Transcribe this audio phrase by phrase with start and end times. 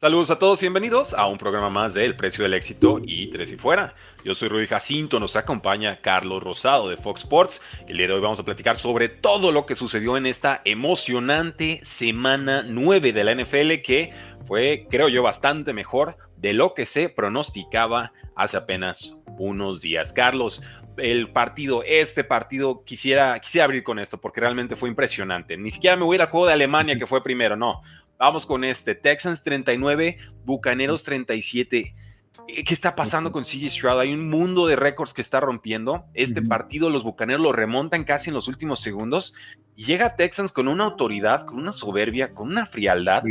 [0.00, 3.30] Saludos a todos y bienvenidos a un programa más de El Precio del Éxito y
[3.30, 3.96] Tres y Fuera.
[4.24, 7.60] Yo soy Rudy Jacinto, nos acompaña Carlos Rosado de Fox Sports.
[7.88, 11.80] El día de hoy vamos a platicar sobre todo lo que sucedió en esta emocionante
[11.82, 14.12] semana 9 de la NFL que
[14.46, 20.12] fue, creo yo, bastante mejor de lo que se pronosticaba hace apenas unos días.
[20.12, 20.62] Carlos,
[20.96, 25.56] el partido, este partido, quisiera, quisiera abrir con esto porque realmente fue impresionante.
[25.56, 27.82] Ni siquiera me voy a ir al juego de Alemania que fue primero, no.
[28.18, 28.94] Vamos con este.
[28.94, 31.94] Texans 39, Bucaneros 37.
[32.48, 34.00] Eh, ¿Qué está pasando con CJ Stroud?
[34.00, 36.04] Hay un mundo de récords que está rompiendo.
[36.14, 39.34] Este partido los Bucaneros lo remontan casi en los últimos segundos.
[39.76, 43.22] Y llega Texans con una autoridad, con una soberbia, con una frialdad.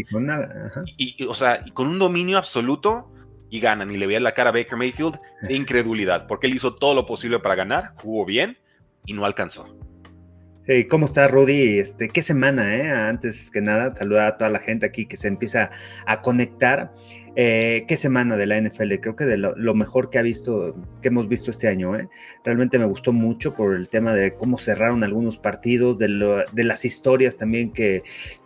[0.97, 3.11] Y, o sea, con un dominio absoluto
[3.49, 3.91] y ganan.
[3.91, 7.05] Y le veía la cara a Baker Mayfield de incredulidad, porque él hizo todo lo
[7.05, 8.57] posible para ganar, jugó bien
[9.05, 9.67] y no alcanzó.
[10.89, 11.79] ¿Cómo está Rudy?
[11.79, 12.89] Este, qué semana, ¿eh?
[12.89, 15.71] Antes que nada, saludar a toda la gente aquí que se empieza
[16.05, 16.91] a conectar.
[17.39, 20.73] Eh, qué semana de la NFL, creo que de lo, mejor que ha visto,
[21.03, 21.95] que hemos visto este año.
[21.95, 22.09] ¿eh?
[22.43, 27.37] Realmente me gustó mucho por el tema de cómo cerraron algunos partidos, de, las historias
[27.37, 28.01] también que,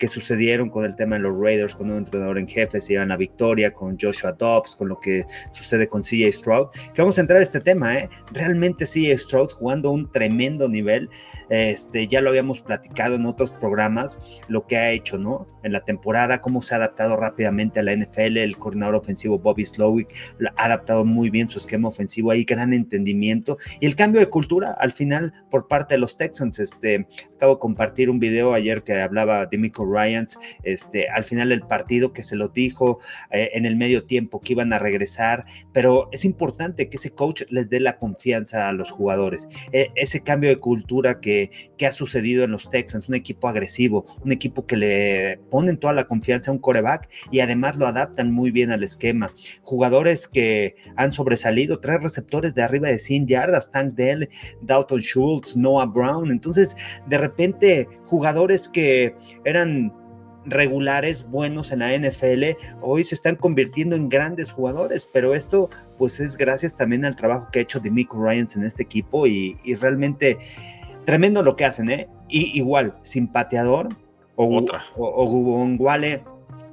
[0.10, 3.16] sucedieron con el tema de los Raiders, con un entrenador en jefe, se iban a
[3.16, 6.68] victoria, con Joshua Dobbs, con lo que sucede con CJ Stroud.
[6.94, 8.10] Que vamos a entrar a este tema, ¿eh?
[8.34, 11.10] Realmente CJ Stroud jugando un tremendo nivel.
[11.52, 15.48] Este, ya lo habíamos platicado en otros programas, lo que ha hecho, ¿no?
[15.64, 19.66] En la temporada, cómo se ha adaptado rápidamente a la NFL, el coordinador ofensivo Bobby
[19.66, 20.16] Slowick
[20.56, 24.72] ha adaptado muy bien su esquema ofensivo, hay gran entendimiento y el cambio de cultura
[24.72, 29.02] al final por parte de los Texans, este, acabo de compartir un video ayer que
[29.02, 33.00] hablaba de Michael Ryans, este, al final del partido que se lo dijo
[33.32, 37.44] eh, en el medio tiempo que iban a regresar, pero es importante que ese coach
[37.50, 41.41] les dé la confianza a los jugadores, e, ese cambio de cultura que,
[41.78, 45.94] que ha sucedido en los Texans, un equipo agresivo, un equipo que le ponen toda
[45.94, 49.34] la confianza a un coreback y además lo adaptan muy bien al esquema.
[49.64, 54.30] Jugadores que han sobresalido, tres receptores de arriba de 100 yardas, Tank Dell,
[54.62, 56.32] Dalton Schultz, Noah Brown.
[56.32, 56.76] Entonces,
[57.08, 59.16] de repente, jugadores que
[59.46, 59.94] eran
[60.46, 66.20] regulares buenos en la NFL hoy se están convirtiendo en grandes jugadores, pero esto pues
[66.20, 70.38] es gracias también al trabajo que ha hecho Demico Ryans en este equipo y, realmente
[71.06, 72.10] tremendo lo que hacen, ¿eh?
[72.28, 73.90] Y igual, sin pateador
[74.36, 74.84] o, Otra.
[74.96, 75.66] o, o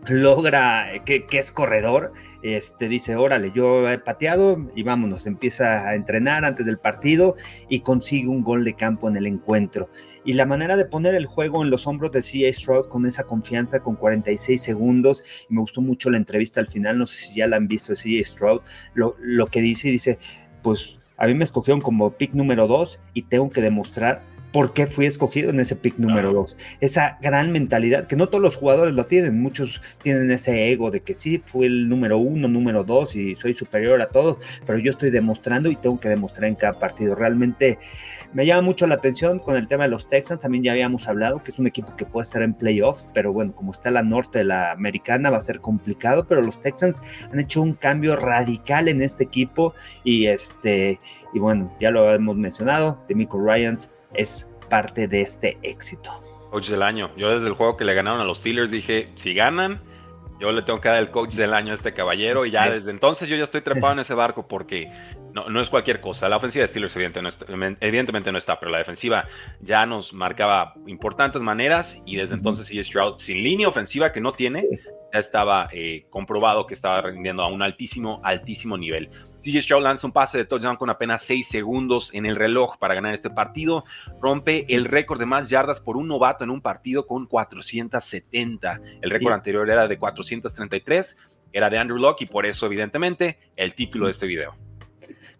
[0.08, 2.12] logra que, es corredor,
[2.42, 7.34] este, dice, órale, yo he pateado y vámonos, empieza a entrenar antes del partido
[7.68, 9.90] y consigue un gol de campo en el encuentro.
[10.24, 13.24] Y la manera de poner el juego en los hombros de CA Stroud con esa
[13.24, 17.34] confianza, con 46 segundos, y me gustó mucho la entrevista al final, no sé si
[17.34, 18.60] ya la han visto CA Stroud,
[18.94, 20.18] lo, lo que dice, dice,
[20.62, 24.22] pues a mí me escogieron como pick número 2 y tengo que demostrar
[24.52, 26.56] por qué fui escogido en ese pick número dos.
[26.80, 31.00] Esa gran mentalidad, que no todos los jugadores lo tienen, muchos tienen ese ego de
[31.00, 34.92] que sí, fui el número uno, número dos y soy superior a todos, pero yo
[34.92, 37.14] estoy demostrando y tengo que demostrar en cada partido.
[37.14, 37.78] Realmente
[38.32, 41.42] me llama mucho la atención con el tema de los Texans, también ya habíamos hablado
[41.42, 44.38] que es un equipo que puede estar en playoffs, pero bueno, como está la norte
[44.38, 48.88] de la americana va a ser complicado, pero los Texans han hecho un cambio radical
[48.88, 51.00] en este equipo y este,
[51.34, 56.10] y bueno, ya lo hemos mencionado, de Michael Ryans es parte de este éxito.
[56.50, 57.10] Coach del año.
[57.16, 59.82] Yo desde el juego que le ganaron a los Steelers dije, si ganan,
[60.40, 62.90] yo le tengo que dar el coach del año a este caballero y ya desde
[62.90, 64.90] entonces yo ya estoy trepado en ese barco porque
[65.32, 66.28] no, no es cualquier cosa.
[66.28, 69.26] La ofensiva de Steelers evidentemente no, está, pero la defensiva
[69.60, 74.32] ya nos marcaba importantes maneras y desde entonces sí Stroud sin línea ofensiva que no
[74.32, 74.64] tiene,
[75.12, 79.10] ya estaba eh, comprobado que estaba rindiendo a un altísimo, altísimo nivel.
[79.42, 82.94] CJ Stroud lanza un pase de touchdown con apenas 6 segundos en el reloj para
[82.94, 83.84] ganar este partido.
[84.20, 88.80] Rompe el récord de más yardas por un novato en un partido con 470.
[89.00, 91.16] El récord anterior era de 433,
[91.52, 94.67] era de Andrew Locke y por eso evidentemente el título de este video.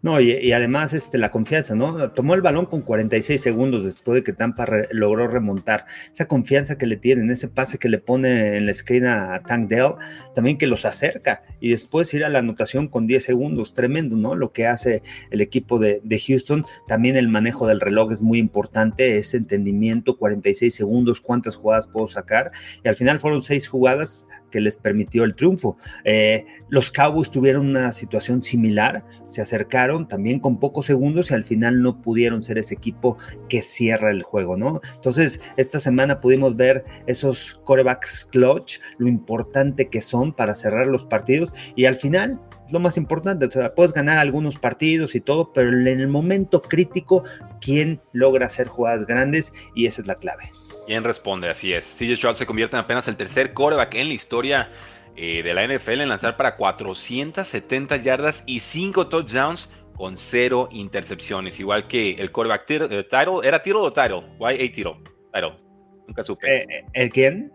[0.00, 2.12] No, y, además este, la confianza, ¿no?
[2.12, 5.86] Tomó el balón con 46 segundos después de que Tampa logró remontar.
[6.12, 9.68] Esa confianza que le tienen, ese pase que le pone en la esquina a Tank
[9.68, 9.94] Dell,
[10.36, 14.36] también que los acerca y después ir a la anotación con 10 segundos, tremendo, ¿no?
[14.36, 16.64] Lo que hace el equipo de, de Houston.
[16.86, 22.06] También el manejo del reloj es muy importante, ese entendimiento, 46 segundos, cuántas jugadas puedo
[22.06, 22.52] sacar.
[22.84, 25.76] Y al final fueron seis jugadas que les permitió el triunfo.
[26.04, 31.44] Eh, los Cowboys tuvieron una situación similar, se acercaron también con pocos segundos y al
[31.44, 33.18] final no pudieron ser ese equipo
[33.48, 34.80] que cierra el juego, ¿no?
[34.94, 41.04] Entonces, esta semana pudimos ver esos corebacks clutch, lo importante que son para cerrar los
[41.04, 42.40] partidos y al final
[42.70, 46.60] lo más importante, o sea, puedes ganar algunos partidos y todo, pero en el momento
[46.60, 47.24] crítico,
[47.60, 49.52] ¿quién logra hacer jugadas grandes?
[49.74, 50.50] Y esa es la clave.
[50.88, 51.50] ¿Quién responde?
[51.50, 51.84] Así es.
[51.98, 54.70] CJ Stroud se convierte en apenas el tercer coreback en la historia
[55.16, 61.60] eh, de la NFL en lanzar para 470 yardas y 5 touchdowns con 0 intercepciones,
[61.60, 64.22] igual que el quarterback title, ¿era title o title?
[64.38, 64.94] Why a title?
[65.30, 65.58] Title.
[66.06, 66.86] Nunca supe.
[66.94, 67.50] ¿El quién?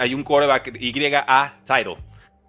[0.00, 1.98] hay un quarterback YA title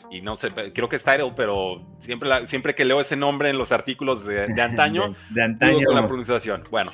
[0.09, 3.57] y no sé, creo que es Title, pero siempre, siempre que leo ese nombre en
[3.57, 6.63] los artículos de, antaño, de, antaño con la pronunciación.
[6.69, 6.89] Bueno,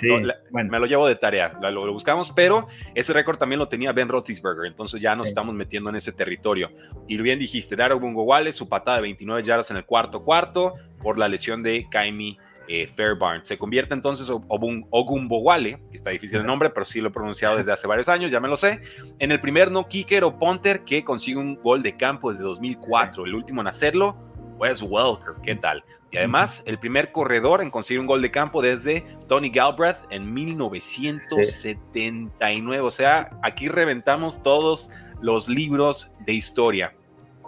[0.51, 4.65] me lo llevo de tarea, lo, buscamos, pero ese récord también lo tenía Ben Roethlisberger,
[4.65, 6.71] entonces ya nos estamos metiendo en ese territorio.
[7.07, 11.18] Y bien dijiste, Daryl Bungowale, su patada de 29 yardas en el cuarto cuarto por
[11.18, 12.38] la lesión de Kaimi
[12.68, 13.45] eh, Fairbarn.
[13.45, 17.71] Se convierte entonces Ogumbowale, que está difícil el nombre, pero sí lo he pronunciado desde
[17.71, 18.81] hace varios años, ya me lo sé,
[19.19, 23.25] en el primer no kicker o punter que consigue un gol de campo desde 2004.
[23.25, 24.15] El último en hacerlo,
[24.57, 25.83] Wes Welker, ¿qué tal?
[26.13, 30.31] Y además, el primer corredor en conseguir un gol de campo desde Tony Galbraith en
[30.31, 32.86] 1979.
[32.86, 36.94] O sea, aquí reventamos todos los libros de historia.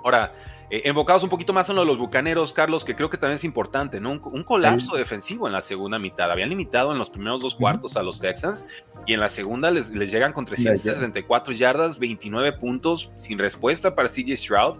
[0.03, 0.33] Ahora,
[0.69, 3.35] eh, enfocados un poquito más en lo de los bucaneros, Carlos, que creo que también
[3.35, 4.11] es importante, ¿no?
[4.11, 6.31] Un, colapso defensivo en la segunda mitad.
[6.31, 8.65] Habían limitado en los primeros dos cuartos a los Texans
[9.05, 14.35] y en la segunda les, llegan con 364 yardas, 29 puntos sin respuesta para CJ
[14.35, 14.77] Stroud.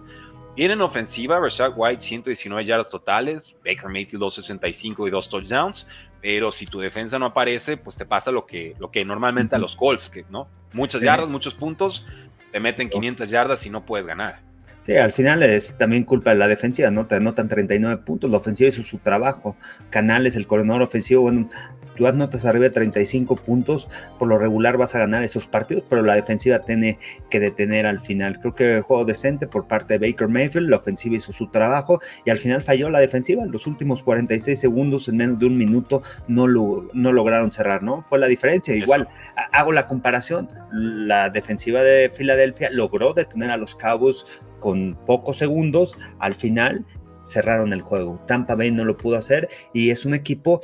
[0.56, 5.86] Vienen ofensiva, Rashad White 119 yardas totales, Baker Mayfield 265 y dos touchdowns,
[6.22, 9.58] pero si tu defensa no aparece, pues te pasa lo que, lo que normalmente a
[9.58, 12.06] los Colts, que no, muchas yardas, muchos puntos,
[12.50, 14.40] te meten 500 yardas y no puedes ganar.
[14.86, 17.08] Sí, al final es también culpa de la defensiva, ¿no?
[17.08, 19.56] Te anotan 39 puntos, la ofensiva hizo su trabajo.
[19.90, 21.48] Canales, el coordinador ofensivo, bueno,
[21.96, 26.02] tú notas arriba de 35 puntos, por lo regular vas a ganar esos partidos, pero
[26.02, 27.00] la defensiva tiene
[27.30, 28.38] que detener al final.
[28.38, 32.30] Creo que juego decente por parte de Baker Mayfield, la ofensiva hizo su trabajo y
[32.30, 33.42] al final falló la defensiva.
[33.42, 37.82] En los últimos 46 segundos, en menos de un minuto, no, lo, no lograron cerrar,
[37.82, 38.04] ¿no?
[38.08, 38.76] Fue la diferencia.
[38.76, 39.08] Igual,
[39.50, 44.24] hago la comparación, la defensiva de Filadelfia logró detener a los Cowboys
[44.58, 46.84] con pocos segundos, al final
[47.24, 48.20] cerraron el juego.
[48.26, 50.60] Tampa Bay no lo pudo hacer y es un equipo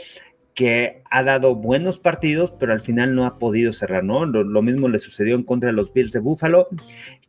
[0.54, 4.26] que ha dado buenos partidos, pero al final no ha podido cerrar, ¿no?
[4.26, 6.68] Lo, mismo le sucedió en contra de los Bills de Buffalo,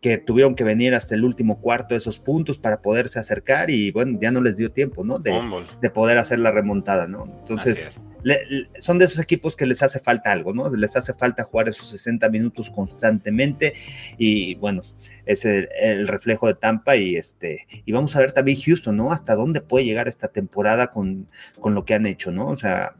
[0.01, 3.91] que tuvieron que venir hasta el último cuarto de esos puntos para poderse acercar y
[3.91, 5.19] bueno, ya no les dio tiempo, ¿no?
[5.19, 5.33] De,
[5.81, 7.23] de poder hacer la remontada, ¿no?
[7.39, 8.01] Entonces,
[8.79, 10.73] son de esos equipos que les hace falta algo, ¿no?
[10.75, 13.73] Les hace falta jugar esos 60 minutos constantemente
[14.17, 14.81] y bueno,
[15.25, 19.11] es el, reflejo de Tampa y este, y vamos a ver también Houston, ¿no?
[19.11, 21.27] Hasta dónde puede llegar esta temporada con,
[21.59, 22.47] con lo que han hecho, ¿no?
[22.47, 22.95] O sea,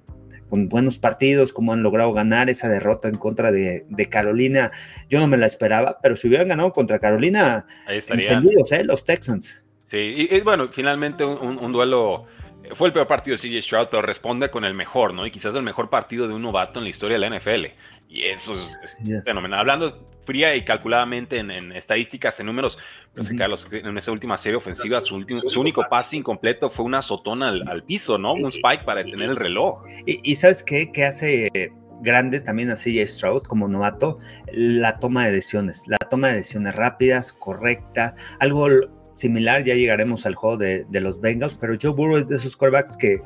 [0.54, 4.70] con buenos partidos, como han logrado ganar esa derrota en contra de, Carolina.
[5.10, 8.44] Yo no me la esperaba, pero si hubieran ganado contra Carolina, Ahí estarían.
[8.46, 8.84] ¿eh?
[8.84, 9.66] Los Texans.
[9.90, 12.26] Sí, y, bueno, finalmente un, duelo.
[12.72, 15.26] Fue el peor partido de CJ Stroud, pero responde con el mejor, ¿no?
[15.26, 17.66] Y quizás el mejor partido de un novato en la historia de la NFL.
[18.10, 19.60] Y eso es, fenomenal.
[19.60, 22.80] Hablando fría y calculadamente en, estadísticas, en números,
[23.14, 27.02] pues, Carlos, en esa última serie ofensiva, su, último, su único pase incompleto fue una
[27.02, 28.34] sotona al, piso, ¿no?
[28.34, 29.84] Un spike para detener el reloj.
[30.06, 30.92] Y, ¿sabes qué?
[30.92, 31.50] Que hace
[32.02, 34.20] grande también a CJ Stroud como novato,
[34.52, 38.68] la toma de decisiones, la toma de decisiones rápidas, correcta, algo
[39.14, 42.98] similar, ya llegaremos al juego de, los Bengals, pero Joe Burrow es de esos quarterbacks
[42.98, 43.22] que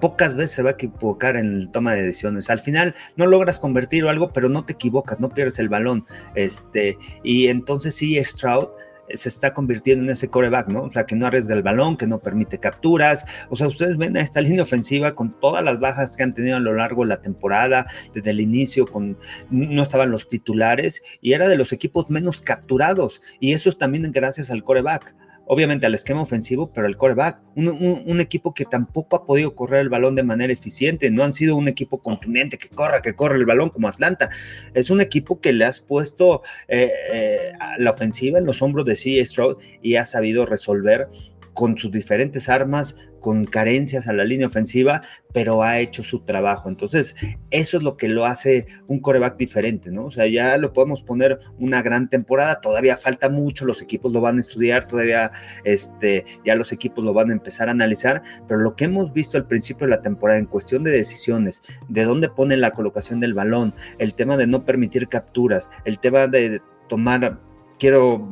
[0.00, 2.50] pocas veces se va a equivocar en toma de decisiones.
[2.50, 6.06] Al final no logras convertir o algo, pero no te equivocas, no pierdes el balón.
[6.34, 8.68] Este, y entonces sí, Stroud
[9.14, 10.82] se está convirtiendo en ese coreback, ¿no?
[10.84, 13.24] O sea, que no arriesga el balón, que no permite capturas.
[13.50, 16.56] O sea, ustedes ven a esta línea ofensiva con todas las bajas que han tenido
[16.56, 19.16] a lo largo de la temporada, desde el inicio, con
[19.50, 23.20] no estaban los titulares y era de los equipos menos capturados.
[23.40, 25.14] Y eso es también gracias al coreback
[25.46, 29.88] obviamente al esquema ofensivo, pero al coreback, un, equipo que tampoco ha podido correr el
[29.88, 33.46] balón de manera eficiente, no han sido un equipo contundente que corra, que corre el
[33.46, 34.28] balón como Atlanta,
[34.74, 38.96] es un equipo que le has puesto eh, eh, la ofensiva en los hombros de
[38.96, 39.24] C.
[39.24, 41.08] Stroud y ha sabido resolver
[41.56, 45.00] con sus diferentes armas, con carencias a la línea ofensiva,
[45.32, 46.68] pero ha hecho su trabajo.
[46.68, 47.16] Entonces,
[47.50, 50.04] eso es lo que lo hace un coreback diferente, ¿no?
[50.04, 54.20] O sea, ya lo podemos poner una gran temporada, todavía falta mucho, los equipos lo
[54.20, 55.32] van a estudiar, todavía
[55.64, 59.38] este, ya los equipos lo van a empezar a analizar, pero lo que hemos visto
[59.38, 63.32] al principio de la temporada en cuestión de decisiones, de dónde pone la colocación del
[63.32, 67.40] balón, el tema de no permitir capturas, el tema de tomar
[67.78, 68.28] quiero,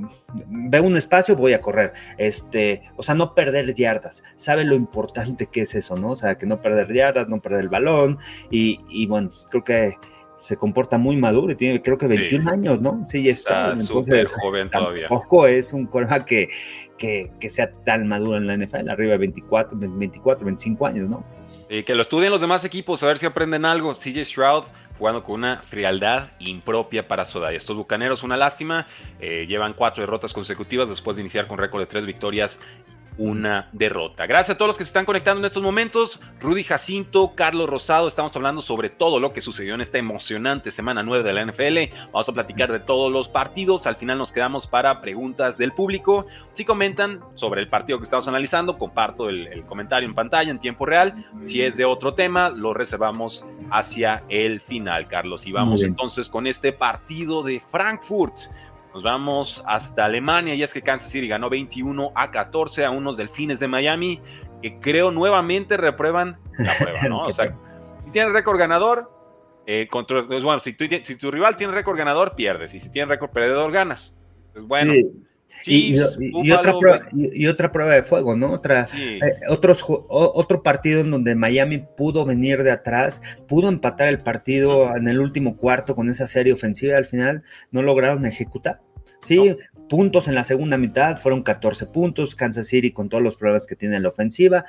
[0.49, 1.93] veo un espacio, voy a correr.
[2.19, 4.23] Este, o sea, no perder yardas.
[4.37, 6.11] Sabe lo importante que es eso, ¿no?
[6.13, 8.19] O sea, que no perder yardas, no perder el balón.
[8.51, 9.97] Y, bueno, creo que
[10.37, 13.07] se comporta muy maduro y tiene, creo que 21 años, ¿no?
[13.09, 15.09] Sí, está súper joven todavía.
[15.09, 16.49] Tampoco es un coreback que,
[16.99, 21.25] que, que, sea tan maduro en la NFL, arriba de 24, 24, 25 años, ¿no?
[21.71, 23.95] Y que lo estudien los demás equipos, a ver si aprenden algo.
[23.95, 24.65] CJ Stroud
[24.99, 27.53] jugando con una frialdad impropia para Soda.
[27.53, 28.87] Y estos bucaneros, una lástima,
[29.21, 32.61] eh, llevan cuatro derrotas consecutivas después de iniciar con récord de tres victorias
[33.17, 34.27] una derrota.
[34.27, 36.21] Gracias a todos los que se están conectando en estos momentos.
[36.41, 41.03] Rudy Jacinto, Carlos Rosado, estamos hablando sobre todo lo que sucedió en esta emocionante semana
[41.03, 41.95] 9 de la NFL.
[42.13, 43.87] Vamos a platicar de todos los partidos.
[43.87, 46.27] Al final nos quedamos para preguntas del público.
[46.53, 50.87] Si comentan sobre el partido que estamos analizando, comparto el, comentario en pantalla en tiempo
[50.87, 51.15] real.
[51.45, 55.47] Si es de otro tema, lo reservamos hacia el final, Carlos.
[55.47, 58.35] Y vamos entonces con este partido de Frankfurt.
[58.95, 63.17] Nos vamos hasta Alemania y es que Kansas City ganó 21 a 14 a unos
[63.17, 64.21] delfines de Miami
[64.63, 67.23] que creo nuevamente reprueban la prueba, ¿no?
[67.23, 67.57] O sea,
[67.99, 69.11] si tienes récord ganador,
[69.67, 72.73] eh, contra, pues bueno, si tu, si tu, rival tiene récord ganador, pierdes.
[72.75, 74.17] Y si tiene récord perdedor, ganas.
[74.53, 74.93] Pues bueno.
[75.67, 75.99] Y,
[76.53, 78.53] otra prueba, y, otra prueba, de fuego, ¿no?
[78.53, 84.19] Otra, eh, otros, otro partido en donde Miami pudo venir de atrás, pudo empatar el
[84.19, 88.81] partido en el último cuarto con esa serie ofensiva al final no lograron ejecutar.
[89.23, 89.57] Sí,
[89.89, 93.77] puntos en la segunda mitad, fueron 14 puntos, Kansas City con todos los problemas que
[93.77, 94.65] tiene la ofensiva.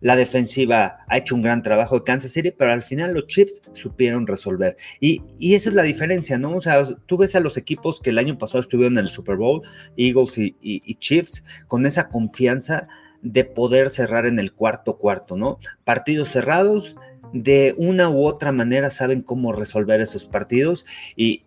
[0.00, 3.62] La defensiva ha hecho un gran trabajo de Kansas City, pero al final los Chiefs
[3.74, 4.76] supieron resolver.
[5.00, 5.22] Y,
[5.54, 6.56] esa es la diferencia, ¿no?
[6.56, 9.36] O sea, tú ves a los equipos que el año pasado estuvieron en el Super
[9.36, 9.62] Bowl,
[9.96, 12.88] Eagles y Chiefs, con esa confianza
[13.22, 15.58] de poder cerrar en el cuarto cuarto, ¿no?
[15.84, 16.96] Partidos cerrados,
[17.32, 20.84] de una u otra manera saben cómo resolver esos partidos
[21.16, 21.44] y,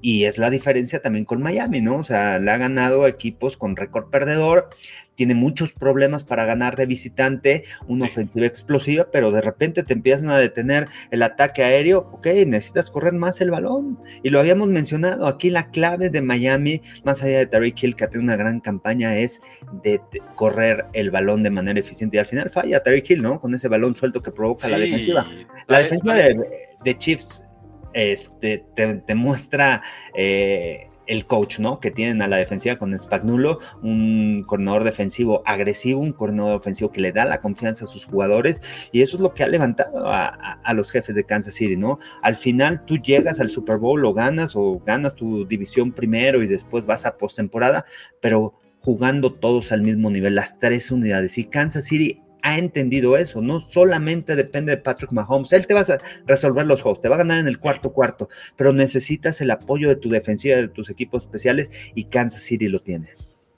[0.00, 1.98] y es la diferencia también con Miami, ¿no?
[1.98, 4.70] O sea, le ha ganado equipos con récord perdedor,
[5.14, 10.30] tiene muchos problemas para ganar de visitante, una ofensiva explosiva, pero de repente te empiezan
[10.30, 13.98] a detener el ataque aéreo, ok, necesitas correr más el balón.
[14.22, 18.06] Y lo habíamos mencionado, aquí la clave de Miami, más allá de Tariq Hill, que
[18.08, 19.40] tiene una gran campaña, es
[19.82, 20.00] de,
[20.34, 22.16] correr el balón de manera eficiente.
[22.16, 23.40] Y al final falla Tariq Hill, ¿no?
[23.40, 25.28] Con ese balón suelto que provoca la defensiva.
[25.68, 26.40] La defensiva de,
[26.84, 27.44] de Chiefs
[27.94, 29.82] este, te, muestra
[30.14, 31.80] eh, el coach, ¿no?
[31.80, 37.00] Que tienen a la defensiva con Spagnuolo, un coordinador defensivo agresivo, un coordinador ofensivo que
[37.00, 40.72] le da la confianza a sus jugadores y eso es lo que ha levantado a,
[40.74, 41.98] los jefes de Kansas City, ¿no?
[42.22, 46.46] Al final tú llegas al Super Bowl o ganas o ganas tu división primero y
[46.46, 47.84] después vas a postemporada,
[48.20, 53.40] pero jugando todos al mismo nivel, las tres unidades y Kansas City ha entendido eso,
[53.40, 57.14] no solamente depende de Patrick Mahomes, él te va a resolver los juegos, te va
[57.14, 60.90] a ganar en el cuarto cuarto, pero necesitas el apoyo de tu defensiva, de tus
[60.90, 63.08] equipos especiales y Kansas City lo tiene.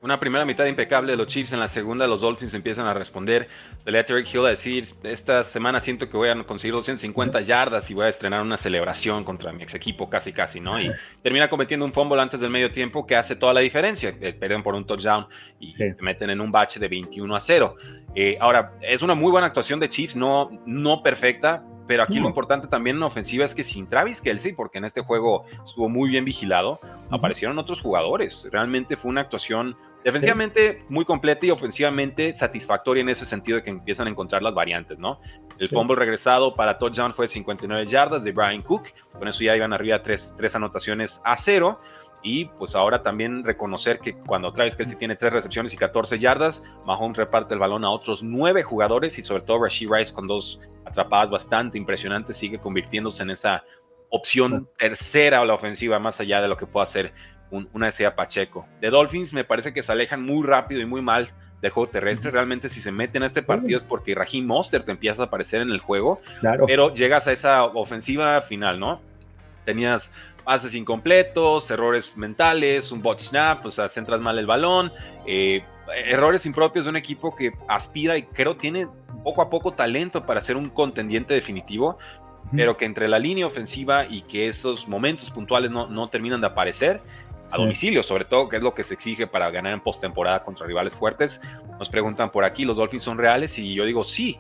[0.05, 3.49] Una primera mitad impecable de los Chiefs, en la segunda los Dolphins empiezan a responder.
[3.79, 7.91] Se le Terry Hill a decir, esta semana siento que voy a conseguir 250 yardas
[7.91, 10.79] y voy a estrenar una celebración contra mi ex equipo, casi casi, ¿no?
[10.79, 10.91] Y
[11.23, 14.15] termina cometiendo un fumble antes del medio tiempo que hace toda la diferencia.
[14.21, 15.27] Eh, pierden por un touchdown
[15.59, 17.75] y se meten en un bache de 21 a 0.
[18.15, 22.29] Eh, ahora, es una muy buena actuación de Chiefs, no, no perfecta, pero aquí lo
[22.29, 26.09] importante también en ofensiva es que sin Travis Kelsey, porque en este juego estuvo muy
[26.11, 26.79] bien vigilado,
[27.11, 28.47] aparecieron otros jugadores.
[28.51, 33.71] Realmente fue una actuación defensivamente muy completa y ofensivamente satisfactoria en ese sentido de que
[33.71, 35.19] empiezan a encontrar las variantes, ¿no?
[35.59, 38.89] El fumble regresado para touchdown fue 59 yardas de Brian Cook.
[39.13, 41.81] Con eso ya iban arriba tres, tres anotaciones a cero.
[42.23, 46.65] Y pues ahora también reconocer que cuando Travis Kelsey tiene tres recepciones y 14 yardas,
[46.87, 50.59] Mahomes reparte el balón a otros nueve jugadores y sobre todo Rashid Rice con dos
[50.87, 53.63] atrapadas bastante impresionantes sigue convirtiéndose en esa
[54.11, 57.13] opción tercera a la ofensiva más allá de lo que pueda hacer
[57.51, 58.67] una SEA Pacheco.
[58.81, 62.31] De Dolphins me parece que se alejan muy rápido y muy mal del juego terrestre.
[62.31, 65.63] Realmente si se meten a este partido es porque Raheem Monster te empieza a aparecer
[65.63, 66.21] en el juego,
[66.67, 69.01] pero llegas a esa ofensiva final, ¿no?
[69.65, 70.13] Tenías
[70.45, 74.93] pases incompletos, errores mentales, un bot snap, o sea, centras mal el balón,
[75.27, 75.65] eh,
[76.07, 78.87] errores impropios de un equipo que aspira y creo tiene
[79.23, 81.99] poco a poco talento para ser un contendiente definitivo,
[82.55, 86.47] pero que entre la línea ofensiva y que esos momentos puntuales no, no terminan de
[86.47, 87.01] aparecer,
[87.53, 90.67] a domicilio, sobre todo, que es lo que se exige para ganar en postemporada contra
[90.67, 91.41] rivales fuertes.
[91.79, 93.59] Nos preguntan por aquí, ¿los Dolphins son reales?
[93.59, 94.39] Y yo digo sí,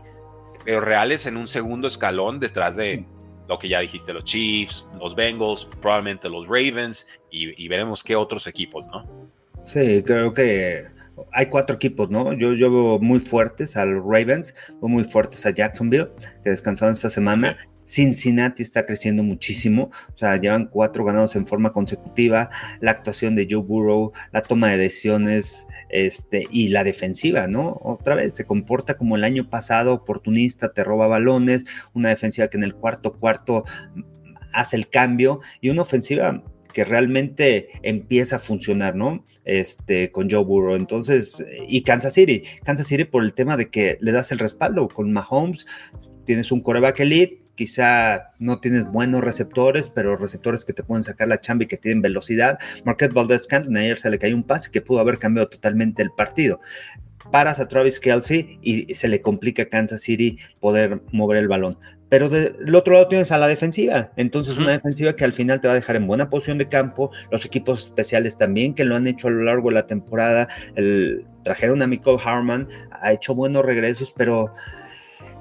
[0.64, 3.04] pero reales en un segundo escalón detrás de
[3.48, 8.46] lo que ya dijiste, los Chiefs, los Bengals, probablemente los Ravens y, veremos qué otros
[8.46, 9.04] equipos, ¿no?
[9.64, 10.84] Sí, creo que
[11.32, 12.32] hay cuatro equipos, ¿no?
[12.32, 16.08] Yo, yo veo muy fuertes a los Ravens, veo muy fuertes a Jacksonville,
[16.42, 21.72] que descansaron esta semana, Cincinnati está creciendo muchísimo, o sea, llevan cuatro ganados en forma
[21.72, 22.50] consecutiva,
[22.80, 27.80] la actuación de Joe Burrow, la toma de decisiones este, y la defensiva, ¿no?
[27.82, 32.56] Otra vez se comporta como el año pasado, oportunista, te roba balones, una defensiva que
[32.56, 33.64] en el cuarto cuarto
[34.52, 39.24] hace el cambio y una ofensiva que realmente empieza a funcionar, ¿no?
[39.44, 40.74] Este, con Joe Burrow.
[40.74, 44.88] Entonces, y Kansas City, Kansas City por el tema de que le das el respaldo
[44.88, 45.66] con Mahomes,
[46.24, 51.28] tienes un coreback elite, quizá no tienes buenos receptores, pero receptores que te pueden sacar
[51.28, 52.58] la chamba y que tienen velocidad.
[52.84, 56.10] Marquette Valdez Canton ayer se le cayó un pase que pudo haber cambiado totalmente el
[56.10, 56.60] partido
[57.30, 61.78] paras a Travis Kelsey y se le complica a Kansas City poder mover el balón.
[62.08, 64.12] Pero del otro lado tienes a la defensiva.
[64.16, 67.10] Entonces, una defensiva que al final te va a dejar en buena posición de campo.
[67.32, 70.46] Los equipos especiales también, que lo han hecho a lo largo de la temporada.
[70.76, 74.54] El, trajeron a Michael Harman, ha hecho buenos regresos, pero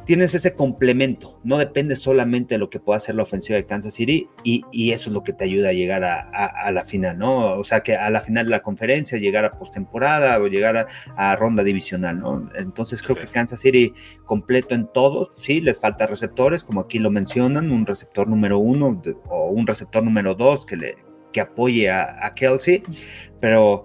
[0.06, 3.94] tienes ese complemento, no depende solamente de lo que pueda hacer la ofensiva de Kansas
[3.94, 7.58] City y, eso es lo que te ayuda a llegar a, la final, ¿no?
[7.58, 11.36] O sea, que a la final de la conferencia, llegar a postemporada o llegar a,
[11.36, 12.50] ronda divisional, ¿no?
[12.56, 13.94] Entonces creo que Kansas City
[14.26, 19.02] completo en todos, sí, les falta receptores, como aquí lo mencionan, un receptor número uno
[19.30, 20.96] o un receptor número dos que, le,
[21.32, 22.84] que apoye a, Kelsey,
[23.40, 23.84] pero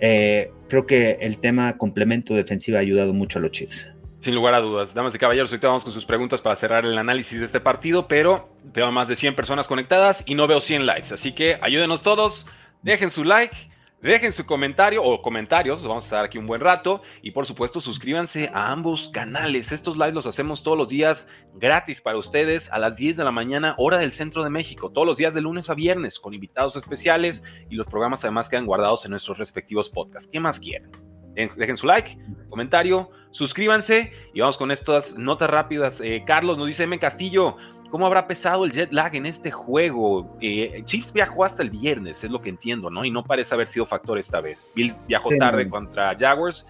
[0.00, 3.91] eh, creo que el tema complemento defensivo ha ayudado mucho a los Chiefs.
[4.22, 4.94] Sin lugar a dudas.
[4.94, 8.06] Damas y caballeros, ahorita vamos con sus preguntas para cerrar el análisis de este partido,
[8.06, 11.12] pero veo a más de 100 personas conectadas y no veo 100 likes.
[11.12, 12.46] Así que ayúdenos todos,
[12.82, 13.56] dejen su like,
[14.00, 17.80] dejen su comentario o comentarios, vamos a estar aquí un buen rato y por supuesto
[17.80, 19.72] suscríbanse a ambos canales.
[19.72, 23.32] Estos lives los hacemos todos los días gratis para ustedes a las 10 de la
[23.32, 26.76] mañana, hora del centro de México, todos los días de lunes a viernes con invitados
[26.76, 30.30] especiales y los programas además quedan guardados en nuestros respectivos podcasts.
[30.32, 31.11] ¿Qué más quieren?
[31.34, 32.18] Dejen su like,
[32.50, 36.00] comentario, suscríbanse y vamos con estas notas rápidas.
[36.00, 36.98] Eh, Carlos nos dice M.
[36.98, 37.56] Castillo,
[37.90, 40.36] ¿cómo habrá pesado el jet lag en este juego?
[40.40, 43.04] Eh, Chiefs viajó hasta el viernes, es lo que entiendo, ¿no?
[43.04, 44.70] Y no parece haber sido factor esta vez.
[44.74, 46.66] Bills viajó tarde contra Jaguars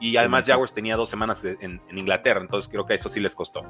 [0.00, 3.62] y, además Jaguars tenía dos semanas en, Inglaterra, entonces creo que eso sí les costó.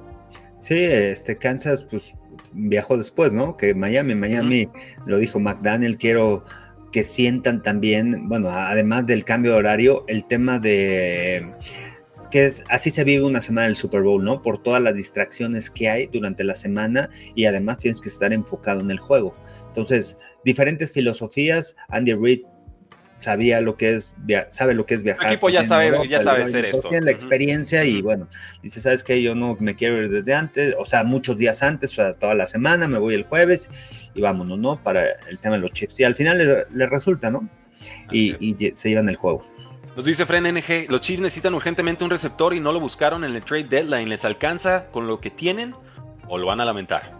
[0.60, 2.14] Sí, este Kansas pues
[2.52, 3.56] viajó después, ¿no?
[3.56, 4.68] Que Miami, Miami,
[5.06, 6.44] lo dijo McDaniel, quiero
[6.92, 11.54] que sientan también, bueno, además del cambio de horario, el tema de
[12.30, 14.40] que es así se vive una semana del Super Bowl, ¿no?
[14.40, 18.80] Por todas las distracciones que hay durante la semana y además tienes que estar enfocado
[18.80, 19.36] en el juego.
[19.68, 21.74] Entonces, diferentes filosofías.
[21.88, 22.42] Andy Reid
[23.20, 24.14] sabía lo que es,
[24.50, 25.26] sabe lo que es viajar.
[25.26, 26.88] El equipo ya sabe, ya sabe hacer esto.
[26.88, 28.28] Tiene la experiencia y bueno,
[28.62, 29.22] dice, ¿sabes qué?
[29.22, 32.34] Yo no me quiero ir desde antes, o sea, muchos días antes, o sea, toda
[32.34, 33.70] la semana, me voy el jueves
[34.14, 34.82] y vámonos, ¿no?
[34.82, 36.00] Para el tema de los Chiefs.
[36.00, 37.48] Y al final le, resulta, ¿no?
[38.10, 39.44] Y, y, se llevan el juego.
[39.96, 43.34] Nos dice Fren NG, los Chiefs necesitan urgentemente un receptor y no lo buscaron en
[43.34, 44.08] el trade deadline.
[44.08, 45.74] ¿Les alcanza con lo que tienen
[46.28, 47.19] o lo van a lamentar?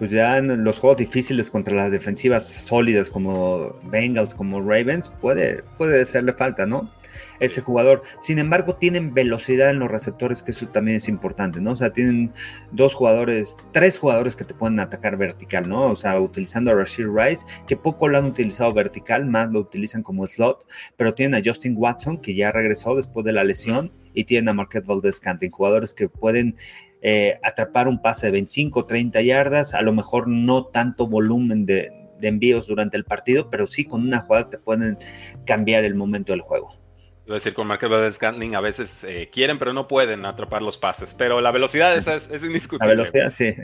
[0.00, 5.62] Pues ya en los juegos difíciles contra las defensivas sólidas como Bengals, como Ravens, puede,
[5.76, 6.90] puede hacerle falta, ¿no?
[7.38, 8.02] Ese jugador.
[8.18, 11.72] Sin embargo, tienen velocidad en los receptores, que eso también es importante, ¿no?
[11.72, 12.32] O sea, tienen
[12.72, 15.90] dos jugadores, tres jugadores que te pueden atacar vertical, ¿no?
[15.90, 20.02] O sea, utilizando a Rashid Rice, que poco lo han utilizado vertical, más lo utilizan
[20.02, 24.24] como slot, pero tienen a Justin Watson, que ya regresó después de la lesión, y
[24.24, 26.56] tienen a Marquette Valdez Canting, jugadores que pueden
[27.02, 31.92] eh, atrapar un pase de 25, 30 yardas, a lo mejor no tanto volumen de,
[32.22, 34.98] envíos durante el partido, pero sí con una jugada te pueden
[35.46, 36.78] cambiar el momento del juego.
[37.24, 40.62] Iba a decir, con Market Valdes Scantling a veces eh, quieren, pero no pueden atrapar
[40.62, 41.14] los pases.
[41.14, 42.94] Pero la velocidad esa es, indiscutible.
[42.94, 43.54] La velocidad, sí.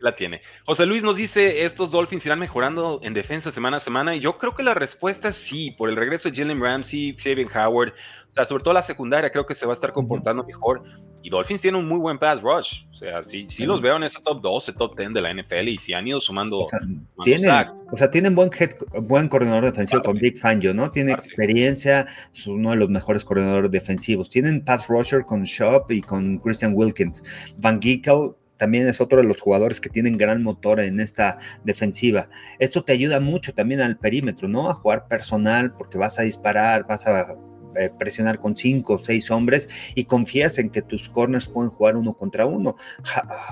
[0.00, 0.42] La tiene.
[0.66, 4.16] José Luis nos dice, ¿estos Dolphins irán mejorando en defensa semana a semana?
[4.16, 7.48] Y yo creo que la respuesta es sí, por el regreso de Jalen Ramsey, Sabin
[7.54, 7.94] Howard,
[8.34, 10.82] o sea, sobre todo la secundaria creo que se va a estar comportando mejor.
[11.22, 12.82] Y Dolphins tiene un muy buen pass rush.
[12.90, 15.68] O sea, sí, sí los veo en ese top 12, top 10 de la NFL
[15.68, 16.58] y si han ido sumando.
[16.58, 16.80] O sea,
[17.22, 17.50] tienen,
[17.92, 18.50] o sea, tienen buen,
[19.02, 20.90] buen coordinador defensivo con Big Fangio, ¿no?
[20.90, 24.28] Tiene experiencia, es uno de los mejores coordinadores defensivos.
[24.28, 27.22] Tienen pass rusher con Shop y con Christian Wilkins.
[27.58, 32.28] Van Giekel también es otro de los jugadores que tienen gran motor en esta defensiva.
[32.58, 34.68] Esto te ayuda mucho también al perímetro, ¿no?
[34.68, 37.36] A jugar personal porque vas a disparar, vas a
[37.76, 41.96] eh, presionar con cinco o seis hombres y confías en que tus corners pueden jugar
[41.96, 42.76] uno contra uno.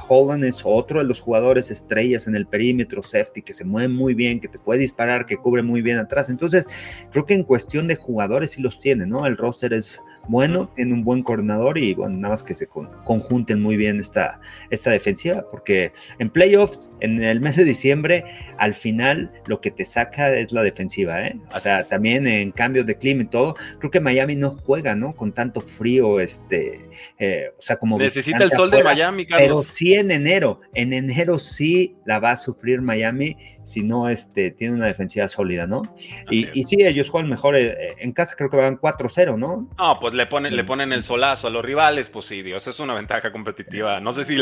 [0.09, 4.15] Holland es otro de los jugadores estrellas en el perímetro, safety, que se mueve muy
[4.15, 6.31] bien, que te puede disparar, que cubre muy bien atrás.
[6.31, 6.67] Entonces,
[7.11, 9.27] creo que en cuestión de jugadores sí los tiene, ¿no?
[9.27, 13.61] El roster es bueno, tiene un buen coordinador y bueno, nada más que se conjunten
[13.61, 18.25] muy bien esta, esta defensiva, porque en playoffs, en el mes de diciembre,
[18.59, 21.37] al final lo que te saca es la defensiva, ¿eh?
[21.55, 25.15] O sea, también en cambios de clima y todo, creo que Miami no juega, ¿no?
[25.15, 27.99] Con tanto frío, este, eh, o sea, como...
[27.99, 29.47] Necesita el sol de Miami, Carlos.
[29.47, 34.51] Pero sí en enero, en enero sí la va a sufrir Miami si no este,
[34.51, 35.83] tiene una defensiva sólida, ¿no?
[36.31, 39.69] Y, y, sí, ellos juegan mejor eh, en casa, creo que van 4-0, ¿no?
[39.79, 42.81] No, pues le ponen, le ponen el solazo a los rivales, pues sí, Dios, es
[42.81, 44.01] una ventaja competitiva.
[44.01, 44.37] No sé si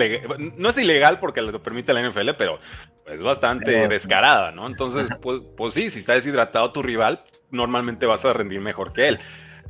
[0.57, 2.59] no es ilegal porque lo permite la NFL, pero
[3.07, 4.67] es bastante descarada, ¿no?
[4.67, 9.09] Entonces, pues, pues sí, si está deshidratado tu rival, normalmente vas a rendir mejor que
[9.09, 9.21] él.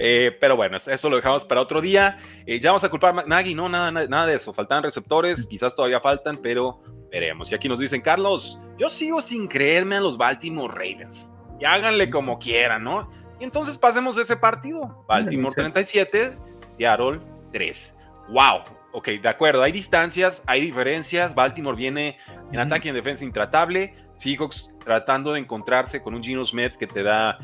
[0.03, 2.19] Eh, pero bueno, eso lo dejamos para otro día.
[2.47, 4.55] Eh, ya vamos a culpar a Nagy, no, nada, nada de eso.
[4.55, 6.81] Faltan receptores, quizás todavía faltan, pero
[7.13, 7.53] veremos.
[7.53, 11.31] Y aquí nos dicen, Carlos, yo sigo sin creerme a los Baltimore Ravens.
[11.61, 13.11] Y háganle como quieran, ¿no?
[13.39, 15.05] Y entonces pasemos ese partido.
[15.07, 16.35] Baltimore 37,
[16.79, 17.21] Seattle
[17.53, 17.95] 3.
[18.31, 18.63] ¡Wow!
[18.93, 21.35] Ok, de acuerdo, hay distancias, hay diferencias.
[21.35, 22.17] Baltimore viene
[22.51, 23.95] en ataque y en defensa intratable.
[24.17, 27.39] Seahawks tratando de encontrarse con un Gino Smith que te da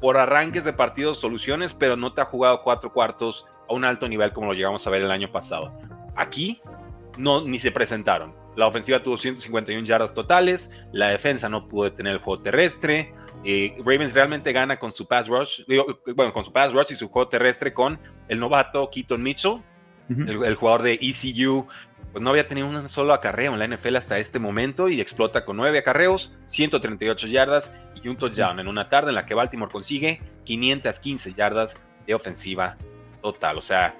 [0.00, 4.08] por arranques de partidos soluciones, pero no te ha jugado cuatro cuartos a un alto
[4.08, 5.78] nivel como lo llegamos a ver el año pasado.
[6.14, 6.60] Aquí
[7.16, 8.34] no ni se presentaron.
[8.56, 13.12] La ofensiva tuvo 151 yardas totales, la defensa no pudo detener el juego terrestre.
[13.44, 15.62] Eh, Ravens realmente gana con su pass rush,
[16.14, 19.62] bueno, con su pass rush y su juego terrestre con el novato Keaton Mitchell,
[20.08, 21.66] el, jugador de ECU,
[22.16, 25.44] pues no había tenido un solo acarreo en la NFL hasta este momento y explota
[25.44, 27.70] con nueve acarreos, 138 yardas
[28.02, 31.76] y un touchdown en una tarde en la que Baltimore consigue 515 yardas
[32.06, 32.78] de ofensiva
[33.20, 33.58] total.
[33.58, 33.94] O sea,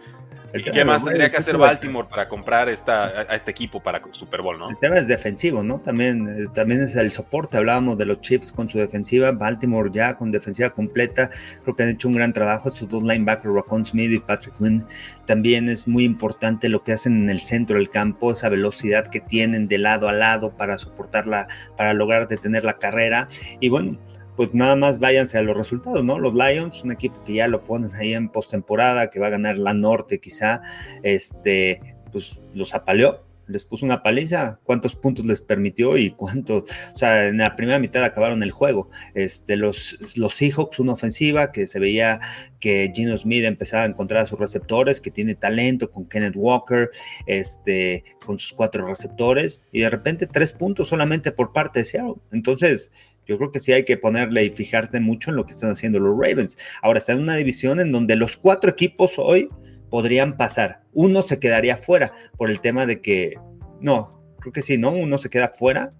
[0.65, 4.59] qué más tendría que hacer Baltimore para comprar esta, a este equipo para Super Bowl,
[4.59, 4.71] no?
[4.71, 5.81] El tema es defensivo, ¿no?
[5.81, 7.57] También, eh, también es el soporte.
[7.57, 9.33] Hablábamos de los Chiefs con su defensiva.
[9.33, 11.31] Baltimore ya con defensiva completa.
[11.63, 12.71] Creo que han hecho un gran trabajo.
[12.71, 14.85] Sus dos linebackers, Raccoon Smith y Patrick Quinn.
[15.27, 19.21] También es muy importante lo que hacen en el centro del campo, esa velocidad que
[19.21, 23.29] tienen de lado a lado para soportarla, para lograr detener la carrera.
[23.61, 23.99] Y bueno,
[24.37, 26.19] pues nada más váyanse a los resultados, ¿no?
[26.19, 29.57] Los Lions, un equipo que ya lo ponen ahí en postemporada, que va a ganar
[29.59, 30.61] la norte quizá,
[31.03, 31.81] este,
[32.13, 37.29] pues los apaleó, les puso una paliza, cuántos puntos les permitió y cuántos, o sea,
[37.29, 38.91] en la primera mitad acabaron el juego.
[39.15, 42.21] Este, los, los Seahawks, una ofensiva que se veía
[42.61, 46.91] que Gino Smith empezaba a encontrar a sus receptores, que tiene talento con Kenneth Walker,
[47.27, 52.15] este, con sus cuatro receptores, y de repente tres puntos solamente por parte de Seattle.
[52.33, 52.91] Entonces,
[53.27, 55.99] yo creo que sí hay que ponerle y fijarte mucho en lo que están haciendo
[55.99, 56.57] los Ravens.
[56.83, 59.49] Ahora está en una división en donde los cuatro equipos hoy
[59.91, 60.83] podrían pasar.
[60.93, 63.35] Uno se quedaría fuera por el tema de que,
[63.81, 64.91] no, creo que sí, ¿no?
[64.91, 65.93] Uno se queda fuera.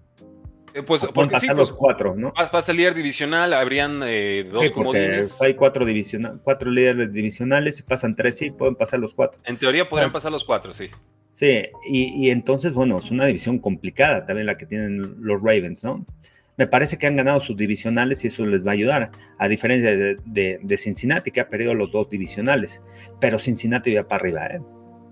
[0.73, 2.33] Eh, pues porque pasar los pues, cuatro, ¿no?
[2.33, 5.41] Pasa el líder divisional, habrían eh, dos comodines.
[5.41, 5.85] Hay cuatro,
[6.43, 9.41] cuatro líderes divisionales, si pasan tres, sí, pueden pasar los cuatro.
[9.45, 10.89] En teoría podrían pasar los cuatro, sí.
[11.33, 15.83] Sí, y, y, entonces, bueno, es una división complicada también la que tienen los Ravens,
[15.83, 16.03] ¿no?
[16.57, 19.95] Me parece que han ganado sus divisionales y eso les va a ayudar, a diferencia
[19.95, 22.81] de, Cincinnati, que ha perdido los dos divisionales.
[23.21, 24.61] Pero Cincinnati va para arriba, ¿eh?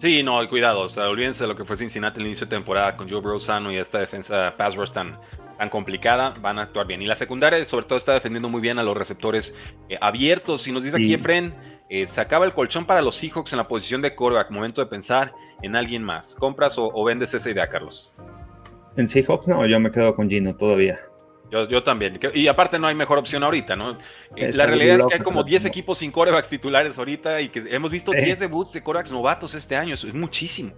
[0.01, 2.97] Sí, no, cuidado, o sea, olvídense de lo que fue Cincinnati el inicio de temporada
[2.97, 5.19] con Joe Brosano y esta defensa pass rush tan,
[5.58, 7.01] tan complicada, van a actuar bien.
[7.03, 9.55] Y la secundaria, sobre todo, está defendiendo muy bien a los receptores
[9.88, 10.67] eh, abiertos.
[10.67, 11.53] Y nos dice aquí Efren,
[11.89, 14.49] eh, se acaba el colchón para los Seahawks en la posición de quarterback.
[14.49, 15.31] Momento de pensar
[15.62, 16.36] en alguien más.
[16.36, 18.13] ¿Compras o, o vendes esa idea, Carlos?
[18.97, 20.99] En Seahawks no, yo me quedo con Gino todavía.
[21.51, 22.19] Yo, también.
[22.34, 23.97] Y aparte no hay mejor opción ahorita, ¿no?
[24.36, 27.91] La realidad es que hay como 10 equipos sin corebacks titulares ahorita y que hemos
[27.91, 29.93] visto 10 debuts de corebacks novatos este año.
[29.93, 30.73] Eso es muchísimo.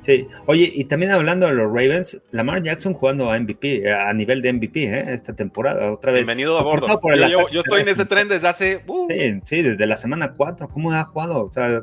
[0.00, 0.28] Sí.
[0.46, 4.40] Oye, y también hablando de los Ravens, Lamar Jackson jugando a MVP, eh, a nivel
[4.40, 5.04] de MVP, ¿eh?
[5.08, 6.20] esta temporada, otra vez.
[6.20, 6.86] Bienvenido a bordo.
[7.28, 8.82] Yo, estoy en ese tren desde hace...
[8.86, 9.08] Uh.
[9.08, 10.68] Sí, sí, desde la semana 4.
[10.68, 11.44] ¿Cómo ha jugado?
[11.44, 11.82] O sea,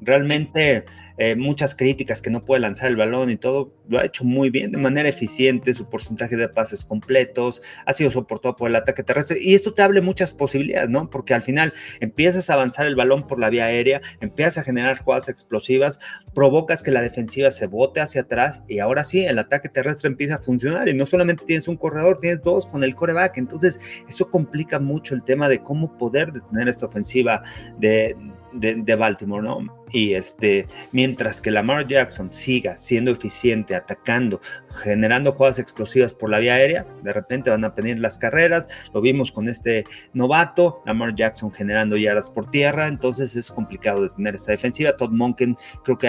[0.00, 0.84] realmente
[1.18, 4.50] eh, muchas críticas que no puede lanzar el balón y todo, lo ha hecho muy
[4.50, 9.02] bien, de manera eficiente, su porcentaje de pases completos, ha sido soportado por el ataque
[9.02, 11.10] terrestre y esto te abre muchas posibilidades, ¿no?
[11.10, 14.98] Porque al final empiezas a avanzar el balón por la vía aérea, empiezas a generar
[14.98, 15.98] jugadas explosivas,
[16.34, 20.36] provocas que la defensiva se bote hacia atrás y ahora sí, el ataque terrestre empieza
[20.36, 24.30] a funcionar y no solamente tienes un corredor, tienes dos con el coreback, entonces eso
[24.30, 27.42] complica mucho el tema de cómo poder detener esta ofensiva
[27.78, 28.16] de
[28.52, 29.84] de, Baltimore, ¿no?
[29.90, 34.40] Y este, mientras que Lamar Jackson siga siendo eficiente, atacando,
[34.82, 39.00] generando jugadas explosivas por la vía aérea, de repente van a venir las carreras, lo
[39.00, 44.34] vimos con este novato, Lamar Jackson generando yardas por tierra, entonces es complicado de tener
[44.34, 44.96] esta defensiva.
[44.96, 46.08] Todd Monken creo que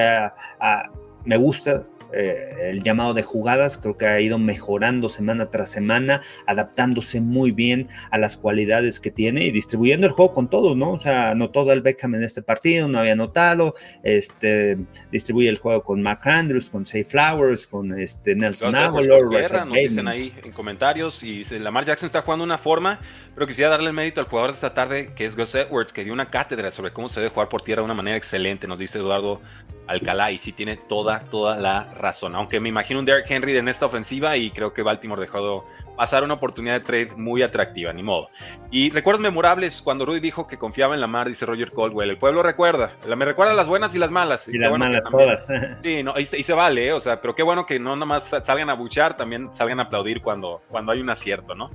[1.26, 6.22] me gusta eh, el llamado de jugadas, creo que ha ido mejorando semana tras semana,
[6.46, 10.94] adaptándose muy bien a las cualidades que tiene y distribuyendo el juego con todos, ¿no?
[10.94, 13.74] O sea, anotó el Beckham en este partido, no había anotado,
[14.04, 14.78] este,
[15.12, 20.08] distribuye el juego con Mac Andrews, con Say Flowers, con este Nelson Aguilar, nos dicen
[20.08, 23.00] ahí en comentarios, y Lamar Jackson está jugando una forma,
[23.34, 26.04] pero quisiera darle el mérito al jugador de esta tarde, que es Gus Edwards, que
[26.04, 28.80] dio una cátedra sobre cómo se debe jugar por tierra de una manera excelente, nos
[28.80, 29.42] dice Eduardo
[29.88, 32.36] Alcalá, y sí tiene toda, toda la razón.
[32.36, 36.24] Aunque me imagino un Derrick Henry en esta ofensiva y creo que Baltimore dejó pasar
[36.24, 38.30] una oportunidad de trade muy atractiva, ni modo.
[38.72, 42.10] Y recuerdos memorables cuando Rudy dijo que confiaba en la mar, dice Roger Caldwell.
[42.10, 44.48] El pueblo recuerda, me recuerda las buenas y las malas.
[44.48, 45.48] Y, las malas todas.
[45.84, 46.94] Sí, no, y, se vale, ¿eh?
[46.94, 49.84] o sea, pero qué bueno que no nada más salgan a buchar, también salgan a
[49.84, 51.70] aplaudir cuando, cuando hay un acierto, ¿no?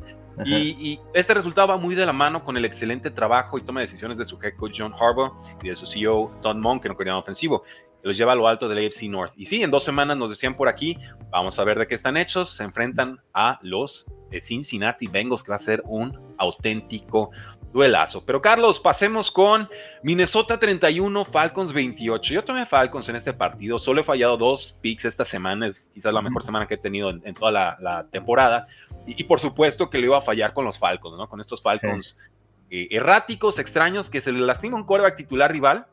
[0.45, 3.85] Y, este resultado va muy de la mano con el excelente trabajo y toma de
[3.87, 6.97] decisiones de su head coach John Harbaugh y de su CEO Todd Monk en el
[6.97, 7.65] coordinador ofensivo.
[8.03, 9.33] los lleva a lo alto del AFC North.
[9.37, 10.97] Y sí, en dos semanas nos decían por aquí,
[11.31, 12.51] vamos a ver de qué están hechos.
[12.51, 14.07] Se enfrentan a los
[14.41, 17.31] Cincinnati Bengals, que va a ser un auténtico
[17.73, 18.25] duelazo.
[18.25, 19.69] Pero Carlos, pasemos con
[20.03, 22.35] Minnesota 31, Falcons 28.
[22.35, 26.13] Yo tomé Falcons en este partido, solo he fallado dos picks esta semana, es quizás
[26.13, 28.67] la mejor semana que he tenido en, toda la, temporada.
[29.07, 31.29] Y, por supuesto que lo iba a fallar con los Falcons, ¿no?
[31.29, 32.19] Con estos Falcons
[32.71, 35.87] eh, erráticos, extraños, que se le lastima un coreback titular rival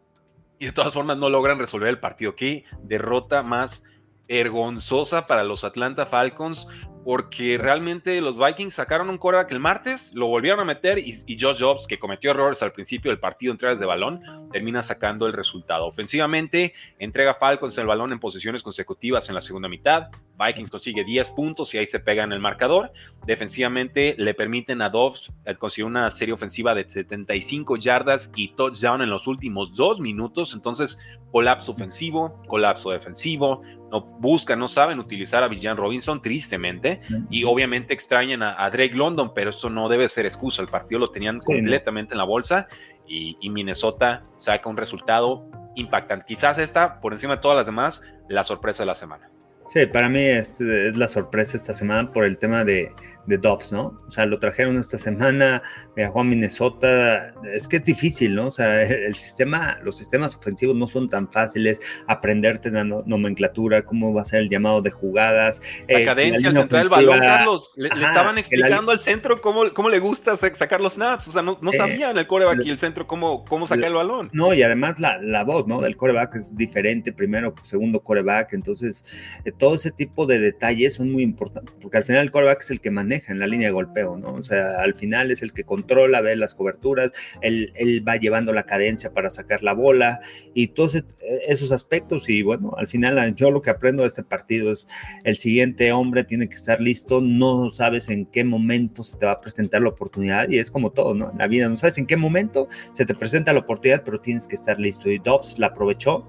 [0.60, 2.36] y de todas formas no logran resolver el partido.
[2.36, 3.84] Qué derrota más
[4.28, 6.68] vergonzosa para los Atlanta Falcons
[7.06, 11.62] porque realmente los Vikings sacaron un coreback el martes, lo volvieron a meter y, Josh
[11.62, 15.34] Jobs, que cometió errores al principio del partido en entradas de balón, termina sacando el
[15.34, 15.86] resultado.
[15.86, 20.10] Ofensivamente, entrega Falcons el balón en posiciones consecutivas en la segunda mitad.
[20.44, 22.92] Vikings consigue 10 puntos y ahí se pega en el marcador.
[23.28, 29.12] Defensivamente le permiten a Dobbs conseguir una serie ofensiva de 75 yardas y touchdown en
[29.12, 30.56] los últimos dos minutos.
[30.56, 30.98] Entonces,
[31.32, 33.62] colapso ofensivo, colapso defensivo.
[33.92, 36.95] No buscan, no saben utilizar a Villan Robinson, tristemente.
[37.30, 40.62] Y obviamente extrañan a, Drake London, pero esto no debe ser excusa.
[40.62, 42.68] El partido lo tenían completamente en la bolsa
[43.08, 46.26] y, y Minnesota saca un resultado impactante.
[46.28, 49.30] Quizás esta, por encima de todas las demás, la sorpresa de la semana.
[49.68, 52.92] Sí, para mí es, es, la sorpresa esta semana por el tema de,
[53.28, 54.00] de Dobbs, ¿no?
[54.08, 55.62] O sea, lo trajeron esta semana,
[55.96, 58.48] viajó a Minnesota, es que es difícil, ¿no?
[58.48, 64.14] O sea, el sistema, los sistemas ofensivos no son tan fáciles, aprenderte la nomenclatura, cómo
[64.14, 65.62] va a ser el llamado de jugadas.
[65.88, 70.00] La eh, cadencia centrar el balón, Carlos, le, estaban explicando al centro cómo, cómo le
[70.00, 73.08] gusta sacar los snaps, o sea, no, no eh, sabían el coreback y el centro
[73.08, 74.30] cómo, cómo sacar el balón.
[74.34, 75.82] No, y además la, la voz, ¿no?
[75.82, 79.04] Del coreback es diferente, primero, segundo coreback, entonces
[79.46, 82.72] eh, todo ese tipo de detalles son muy importantes, porque al final el coreback es
[82.72, 84.34] el que maneja en la línea de golpeo, ¿no?
[84.34, 87.72] O sea, al final es el que controla, ve las coberturas, él,
[88.08, 90.20] va llevando la cadencia para sacar la bola
[90.54, 91.04] y todos e,
[91.48, 92.30] esos aspectos.
[92.30, 94.88] Y bueno, al final yo lo que aprendo de este partido es
[95.24, 99.34] el siguiente hombre tiene que estar listo, no sabes en qué momento se te va
[99.34, 101.32] a presentar la oportunidad y es como todo, ¿no?
[101.32, 104.48] En la vida no sabes en qué momento se te presenta la oportunidad, pero tienes
[104.48, 105.10] que estar listo.
[105.10, 106.28] Y Dobbs la aprovechó.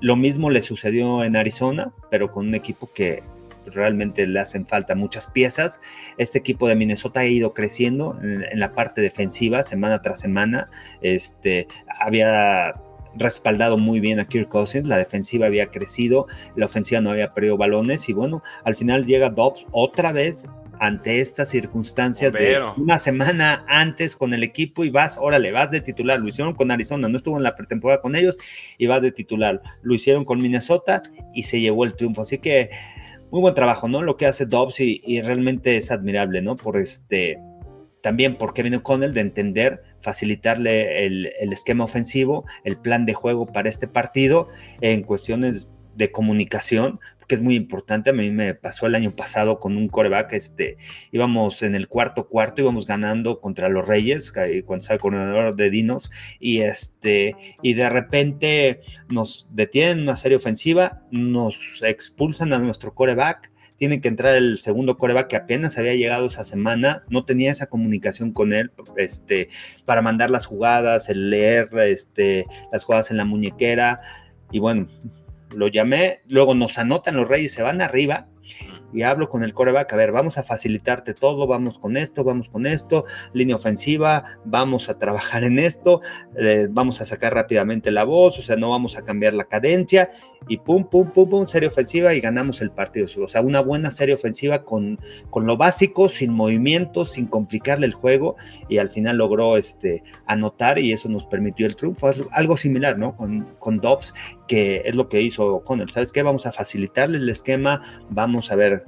[0.00, 3.22] Lo mismo le sucedió en Arizona, pero con un equipo que
[3.66, 5.80] realmente le hacen falta muchas piezas.
[6.18, 10.68] Este equipo de Minnesota ha ido creciendo en, la parte defensiva semana tras semana.
[11.00, 11.66] Este,
[12.00, 12.74] había
[13.16, 17.56] respaldado muy bien a Kirk Cousins, la defensiva había crecido, la ofensiva no había perdido
[17.56, 20.46] balones y bueno, al final llega Dobbs otra vez
[20.80, 25.80] ante esta circunstancia de una semana antes con el equipo y vas, órale, vas de
[25.80, 26.20] titular.
[26.20, 28.36] Lo hicieron con Arizona, no estuvo en la pretemporada con ellos
[28.78, 29.62] y vas de titular.
[29.82, 32.22] Lo hicieron con Minnesota y se llevó el triunfo.
[32.22, 32.70] Así que
[33.30, 34.02] muy buen trabajo, ¿no?
[34.02, 36.56] Lo que hace Dobbs y, realmente es admirable, ¿no?
[36.56, 37.38] Por este,
[38.02, 43.46] también por Kevin O'Connell de entender, facilitarle el, el, esquema ofensivo, el plan de juego
[43.46, 44.48] para este partido
[44.80, 48.10] en cuestiones de comunicación, que es muy importante.
[48.10, 50.76] A mí me pasó el año pasado con un coreback, este,
[51.12, 55.70] íbamos en el cuarto cuarto, íbamos ganando contra los Reyes, cuando estaba el coordinador de
[55.70, 62.94] Dinos, y este, y de repente nos detienen una serie ofensiva, nos expulsan a nuestro
[62.94, 67.50] coreback, tiene que entrar el segundo coreback que apenas había llegado esa semana, no tenía
[67.50, 69.48] esa comunicación con él, este,
[69.84, 74.00] para mandar las jugadas, el leer, este, las jugadas en la muñequera,
[74.52, 74.86] y bueno,
[75.54, 78.28] lo llamé, luego nos anotan los Reyes, se van arriba
[78.92, 82.48] y hablo con el coreback, a ver, vamos a facilitarte todo, vamos con esto, vamos
[82.48, 86.00] con esto, línea ofensiva, vamos a trabajar en esto,
[86.70, 90.10] vamos a sacar rápidamente la voz, o sea, no vamos a cambiar la cadencia
[90.48, 93.06] y pum, pum, pum, pum, serie ofensiva y ganamos el partido.
[93.22, 94.98] O sea, una buena serie ofensiva con,
[95.30, 98.36] con lo básico, sin movimiento, sin complicarle el juego
[98.68, 102.10] y al final logró este, anotar y eso nos permitió el triunfo.
[102.30, 103.16] Algo similar, ¿no?
[103.16, 104.14] Con, con Dobbs,
[104.48, 105.90] que es lo que hizo Connell.
[105.90, 106.22] ¿Sabes qué?
[106.22, 108.84] Vamos a facilitarle el esquema, vamos a ver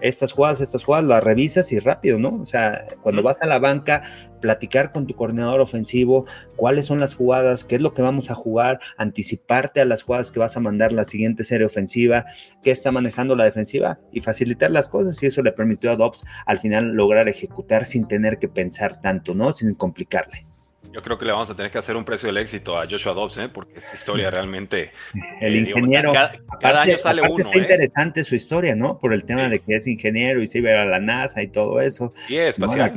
[0.00, 2.40] estas jugadas, estas jugadas, las revisas y rápido, ¿no?
[2.42, 4.02] O sea, cuando vas a la banca,
[4.40, 8.34] platicar con tu coordinador ofensivo, cuáles son las jugadas, qué es lo que vamos a
[8.34, 12.26] jugar, anticiparte a las jugadas que vas a mandar la siguiente serie ofensiva,
[12.62, 16.24] qué está manejando la defensiva y facilitar las cosas y eso le permitió a Dobbs
[16.46, 19.54] al final lograr ejecutar sin tener que pensar tanto, ¿no?
[19.54, 20.47] Sin complicarle.
[20.92, 23.12] Yo creo que le vamos a tener que hacer un precio del éxito a Joshua
[23.12, 23.48] Dobbs, ¿eh?
[23.48, 24.90] porque esta historia realmente.
[25.40, 26.12] El eh, ingeniero.
[26.60, 27.36] cada, año sale uno.
[27.38, 27.62] Está ¿eh?
[27.62, 28.98] interesante su historia, ¿no?
[28.98, 31.80] Por el tema de que es ingeniero y se iba a la NASA y todo
[31.80, 32.12] eso.
[32.26, 32.92] Sí, espacial.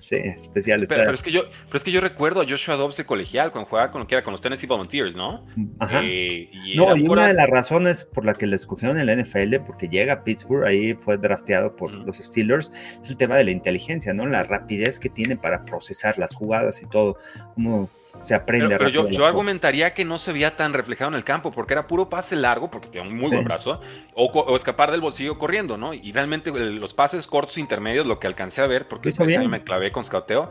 [0.00, 0.84] sí, especial.
[0.88, 3.68] Pero, es que yo, pero es que yo recuerdo a Joshua Dobbs de colegial cuando
[3.70, 5.46] jugaba con, con los Tennessee Volunteers, ¿no?
[5.78, 6.00] Ajá.
[6.04, 9.14] Eh, y no, y una de las razones por la que le escogieron en la
[9.14, 13.44] NFL, porque llega a Pittsburgh, ahí fue drafteado por los Steelers, es el tema de
[13.44, 14.26] la inteligencia, ¿no?
[14.26, 17.16] La rapidez que tiene para procesar las jugadas y todo
[17.54, 17.88] cómo
[18.20, 18.76] se aprende.
[18.78, 21.86] Pero, pero yo, argumentaría que no se veía tan reflejado en el campo, porque era
[21.86, 23.80] puro pase largo, porque tenía un muy buen brazo,
[24.14, 25.94] o, escapar del bolsillo corriendo, ¿no?
[25.94, 29.10] Y realmente los pases cortos intermedios, lo que alcancé a ver, porque
[29.48, 30.50] me clavé con scouteo,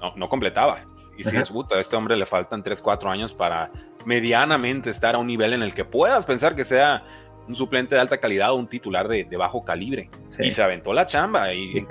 [0.00, 0.84] no, no completaba.
[1.16, 3.70] Y si es puta, a este hombre le faltan 3, 4 años para
[4.04, 7.04] medianamente estar a un nivel en el que puedas pensar que sea
[7.48, 10.10] un suplente de alta calidad o un titular de, bajo calibre.
[10.38, 11.82] Y se aventó la chamba y,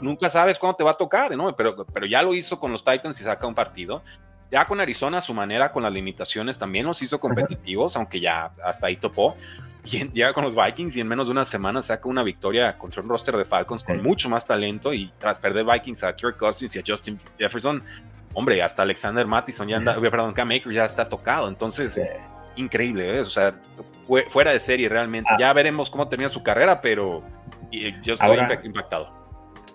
[0.00, 1.54] nunca sabes cuándo te va a tocar, ¿no?
[1.56, 4.02] Pero, pero ya lo hizo con los Titans y saca un partido.
[4.50, 8.52] Ya con Arizona, a su manera, con las limitaciones, también los hizo competitivos, aunque ya
[8.64, 9.34] hasta ahí topó.
[9.84, 13.02] Y llega con los Vikings y en menos de una semana saca una victoria contra
[13.02, 14.92] un roster de Falcons con mucho más talento.
[14.94, 17.82] Y tras perder Vikings a Kirk Cousins y a Justin Jefferson,
[18.32, 21.48] hombre, hasta Alexander Mattison ya anda, perdón, Cam Maker ya está tocado.
[21.48, 22.00] Entonces,
[22.56, 23.20] increíble, ¿eh?
[23.20, 23.54] o sea,
[24.28, 25.30] fuera de serie realmente.
[25.32, 25.36] Ah.
[25.38, 27.22] Ya veremos cómo termina su carrera, pero
[28.02, 29.24] yo estoy impactado.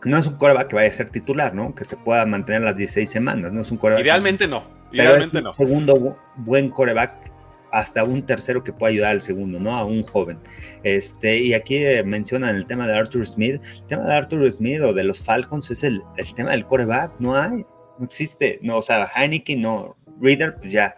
[0.06, 1.76] No es un coreback que vaya a ser titular, ¿no?
[1.76, 4.04] Que te pueda mantener las 16 semanas, no es un coreback.
[4.04, 5.54] Idealmente no, idealmente no.
[5.54, 7.32] segundo buen coreback
[7.72, 9.76] hasta un tercero que pueda ayudar al segundo, ¿no?
[9.78, 10.40] A un joven.
[10.84, 13.62] Este, y aquí eh, mencionan el tema de Arthur Smith.
[13.64, 17.14] El tema de Arthur Smith o de los Falcons es el, el tema del coreback,
[17.20, 17.66] no hay,
[17.98, 18.60] no existe.
[18.62, 20.96] No, o sea, Heineken, no, Reader, pues ya,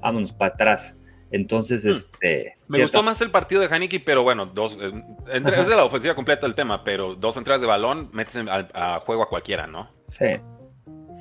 [0.00, 0.95] vámonos para atrás.
[1.30, 1.90] Entonces, hmm.
[1.90, 2.56] este.
[2.68, 4.78] Me gustó más el partido de Haneke, pero bueno, dos.
[4.80, 4.92] Eh,
[5.32, 9.22] es de la ofensiva completa el tema, pero dos entradas de balón metes a, juego
[9.22, 9.90] a cualquiera, ¿no?
[10.06, 10.36] Sí.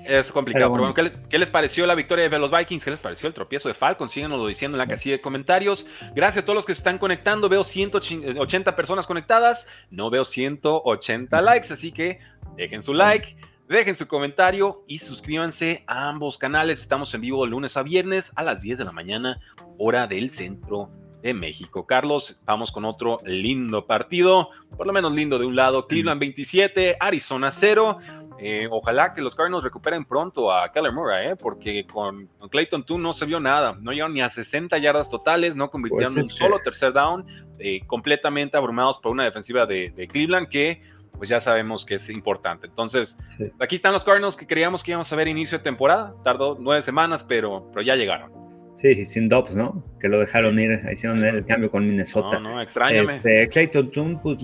[0.05, 0.71] Es complicado.
[0.71, 2.83] Pero, bueno, ¿qué, les, pareció la victoria de los Vikings?
[2.83, 4.11] ¿Qué les pareció el tropiezo de Falcons?
[4.11, 5.87] Síganoslo diciendo en la casilla de comentarios.
[6.13, 7.49] Gracias a todos los que se están conectando.
[7.49, 9.67] Veo 180 personas conectadas.
[9.89, 12.19] No veo 180 likes, así que
[12.55, 13.35] dejen su like.
[13.67, 16.81] Dejen su comentario y suscríbanse a ambos canales.
[16.81, 19.39] Estamos en vivo de lunes a viernes a las 10 de la mañana,
[19.77, 20.89] hora del centro
[21.21, 21.87] de México.
[21.87, 25.87] Carlos, vamos con otro lindo partido, por lo menos lindo de un lado.
[25.87, 27.97] Cleveland 27, Arizona 0.
[28.37, 31.35] Eh, ojalá que los Cardinals recuperen pronto a Keller Murray, ¿eh?
[31.35, 33.75] porque con, Clayton Toon no se vio nada.
[33.81, 37.25] No llegaron ni a 60 yardas totales, no convirtieron pues un solo tercer down,
[37.57, 40.81] eh, completamente abrumados por una defensiva de, de Cleveland que
[41.17, 42.67] pues ya sabemos que es importante.
[42.67, 43.17] Entonces,
[43.59, 46.13] aquí están los Cardinals que creíamos que íbamos a ver inicio de temporada.
[46.23, 48.44] Tardó nueve semanas, pero, pero ya llegaron.
[48.75, 49.83] Sí, sin Dobbs, ¿no?
[49.99, 52.39] Que lo dejaron ir, hicieron el cambio con Minnesota.
[52.39, 53.17] No, no, extrañame.
[53.17, 54.37] Este, Clayton Toon, pues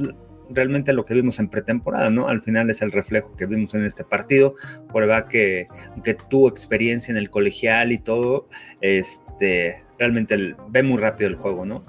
[0.49, 2.27] realmente lo que vimos en pretemporada, ¿no?
[2.27, 4.55] Al final es el reflejo que vimos en este partido.
[4.91, 8.47] Por verdad que, aunque tuvo experiencia en el colegial y todo,
[8.79, 11.85] este, realmente ve muy rápido el juego, ¿no?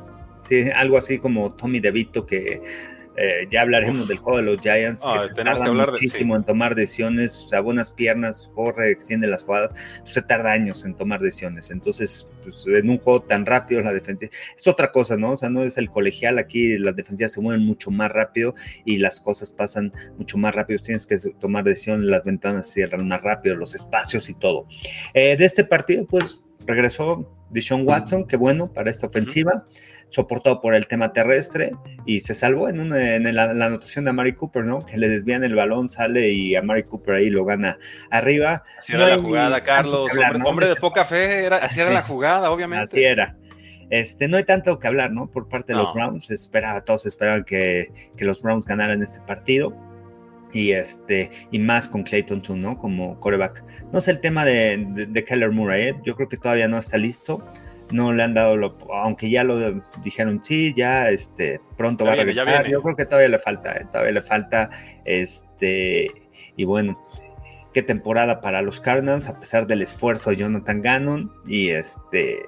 [0.49, 2.61] Sí, algo así como Tommy DeVito que
[3.17, 6.75] eh, ya hablaremos del juego de los Giants, que ah, se tarda muchísimo en tomar
[6.75, 11.21] decisiones, o sea, buenas piernas, corre, extiende las jugadas, pues se tarda años en tomar
[11.21, 11.71] decisiones.
[11.71, 14.27] Entonces, pues en un juego tan rápido, la defensa
[14.57, 15.33] es otra cosa, ¿no?
[15.33, 18.99] O sea, no es el colegial, aquí las defensivas se mueven mucho más rápido y
[18.99, 20.81] las cosas pasan mucho más rápido.
[20.81, 24.67] Tienes que tomar decisiones, las ventanas cierran más rápido, los espacios y todo.
[25.15, 29.67] Eh, de este partido, pues regresó Deshaun Watson, qué bueno para esta ofensiva
[30.13, 31.73] soportado por el tema terrestre
[32.05, 34.85] y se salvó en, una, en la, anotación de Amari Cooper, ¿no?
[34.85, 37.79] Que le desvían el balón, sale y Amari Cooper ahí lo gana
[38.11, 38.63] arriba.
[38.79, 40.13] Así era la jugada, Carlos.
[40.45, 42.85] hombre, de poca fe, era, así era la jugada, obviamente.
[42.85, 43.37] Así era.
[43.89, 45.31] Este, no hay tanto que hablar, ¿no?
[45.31, 46.31] Por parte de los Browns.
[46.31, 49.75] Esperaba, todos esperaban que, que, los Browns ganaran este partido.
[50.53, 52.77] Y este, y más con Clayton Toon, ¿no?
[52.77, 53.65] Como coreback.
[53.93, 55.97] No sé el tema de, de, Keller Murray, ¿eh?
[56.05, 57.43] Yo creo que todavía no está listo
[57.93, 62.17] no le han dado lo, aunque ya lo dijeron, sí, ya este, pronto va a
[62.17, 62.67] regresar.
[62.67, 64.71] Yo creo que todavía le falta, eh, todavía le falta,
[65.05, 66.11] este,
[66.57, 66.99] y bueno,
[67.73, 72.43] qué temporada para los Cardinals, a pesar del esfuerzo de Jonathan Gannon, y este,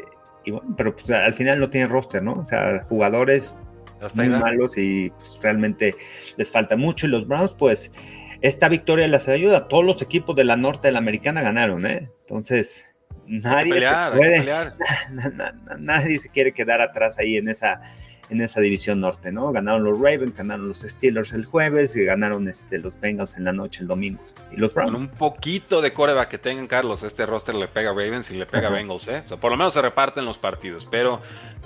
[0.45, 2.35] y bueno, pero pues al final no tiene roster, ¿no?
[2.35, 3.55] O sea, jugadores
[4.15, 5.97] muy malos y pues, realmente
[6.37, 7.91] les falta mucho, y los Browns, pues,
[8.43, 9.69] esta victoria les ayuda.
[9.69, 12.11] Todos los equipos de la norte de la americana ganaron, ¿eh?
[12.21, 12.94] Entonces,
[13.27, 14.73] Nadie, se
[15.79, 17.81] nadie se quiere quedar atrás ahí en esa,
[18.31, 19.53] en esa división norte, ¿no?
[19.53, 23.53] Ganaron los Ravens, ganaron los Steelers el jueves y ganaron este, los Bengals en la
[23.53, 24.23] noche el domingo.
[24.51, 27.93] Y los Con un poquito de coreback que tengan, Carlos, este roster le pega a
[27.93, 29.23] Ravens y le pega a Bengals, ¿eh?
[29.25, 30.87] O sea, por lo menos se reparten los partidos.
[30.91, 31.21] Pero,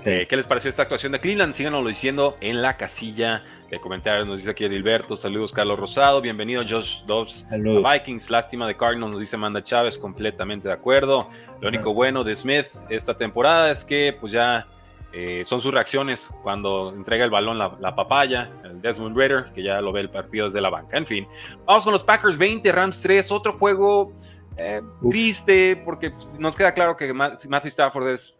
[0.05, 1.55] eh, ¿qué les pareció esta actuación de Cleveland?
[1.55, 4.27] Síganoslo diciendo en la casilla de comentarios.
[4.27, 9.21] Nos dice aquí Edilberto, saludos Carlos Rosado, bienvenido Josh Dobbs Vikings, lástima de Cardinals, nos
[9.21, 11.29] dice Manda Chávez, completamente de acuerdo.
[11.61, 14.67] Lo único bueno de Smith esta temporada es que pues ya
[15.11, 19.81] eh, son sus reacciones cuando entrega el balón la, papaya, el Desmond Ritter, que ya
[19.81, 20.99] lo ve el partido desde la banca.
[20.99, 21.27] En fin,
[21.65, 24.13] vamos con los Packers 20, Rams 3, otro juego
[24.59, 28.35] eh, triste porque nos queda claro que Matthew Stafford es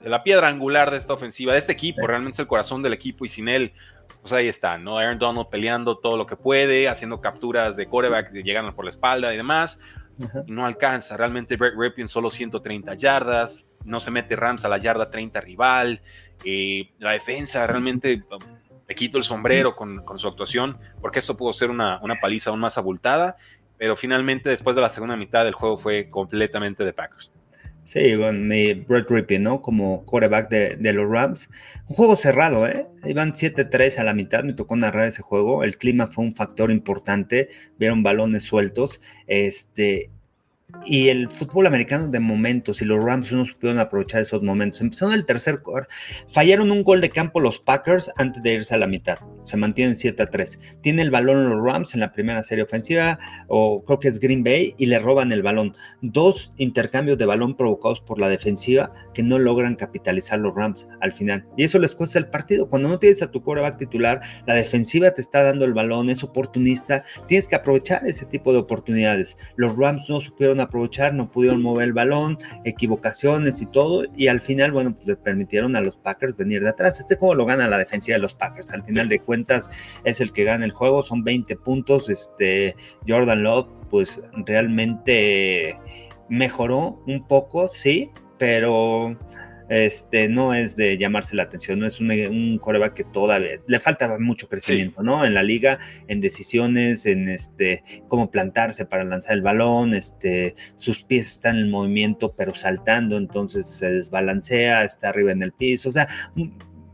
[0.00, 3.24] la piedra angular de esta ofensiva, de este equipo, realmente es el corazón del equipo
[3.24, 3.72] y sin él,
[4.20, 4.98] pues ahí está, ¿no?
[4.98, 9.32] Aaron Donald peleando todo lo que puede, haciendo capturas de coreback, llegando por la espalda
[9.32, 9.80] y demás.
[10.46, 11.16] no alcanza.
[11.16, 16.02] Realmente Brett Ripien solo 130 yardas no se mete Rams a la yarda 30 rival.
[16.44, 18.20] Eh, la defensa realmente
[18.88, 22.76] me quito el sombrero con, su actuación, porque esto pudo ser una, paliza aún más
[22.76, 23.36] abultada,
[23.78, 27.32] pero finalmente después de la segunda mitad del juego fue completamente de Packers.
[27.82, 29.62] Sí, con mi Brett Rippin, ¿no?
[29.62, 31.50] Como quarterback de, los Rams.
[31.88, 32.86] Un juego cerrado, ¿eh?
[33.04, 35.64] Iban 7-3 a la mitad, me tocó narrar ese juego.
[35.64, 39.00] El clima fue un factor importante, vieron balones sueltos.
[39.26, 40.10] Este,
[40.86, 44.80] y el fútbol americano de momentos y los Rams no supieron aprovechar esos momentos.
[44.80, 45.92] Empezaron el tercer cuarto,
[46.28, 49.18] fallaron un gol de campo los Packers antes de irse a la mitad.
[49.42, 50.60] Se mantienen 7 a 3.
[50.82, 53.18] Tiene el balón los Rams en la primera serie ofensiva,
[53.48, 55.74] o creo que es Green Bay, y le roban el balón.
[56.02, 61.12] Dos intercambios de balón provocados por la defensiva que no logran capitalizar los Rams al
[61.12, 61.46] final.
[61.56, 62.68] Y eso les cuesta el partido.
[62.68, 66.22] Cuando no tienes a tu coreback titular, la defensiva te está dando el balón, es
[66.22, 67.04] oportunista.
[67.26, 69.36] Tienes que aprovechar ese tipo de oportunidades.
[69.56, 74.40] Los Rams no supieron aprovechar, no pudieron mover el balón, equivocaciones y todo, y al
[74.40, 77.00] final, bueno, pues le permitieron a los Packers venir de atrás.
[77.00, 79.70] Este juego lo gana la defensiva de los Packers, al final de cuentas
[80.04, 82.74] es el que gana el juego, son 20 puntos, este
[83.06, 85.78] Jordan Love pues realmente
[86.28, 89.18] mejoró un poco, sí, pero
[89.70, 93.78] este, no es de llamarse la atención, no es un, un coreback que todavía le
[93.80, 95.24] falta mucho crecimiento, ¿no?
[95.24, 101.04] En la liga, en decisiones, en este, cómo plantarse para lanzar el balón, este, sus
[101.04, 105.92] pies están en movimiento, pero saltando, entonces se desbalancea, está arriba en el piso, o
[105.92, 106.08] sea,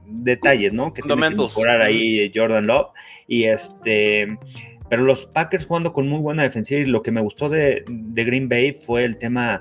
[0.05, 0.93] detalles, ¿no?
[0.93, 2.89] Que tiene que mejorar ahí Jordan Love
[3.27, 4.39] y este
[4.89, 8.25] pero los Packers jugando con muy buena defensiva y lo que me gustó de, de
[8.25, 9.61] Green Bay fue el tema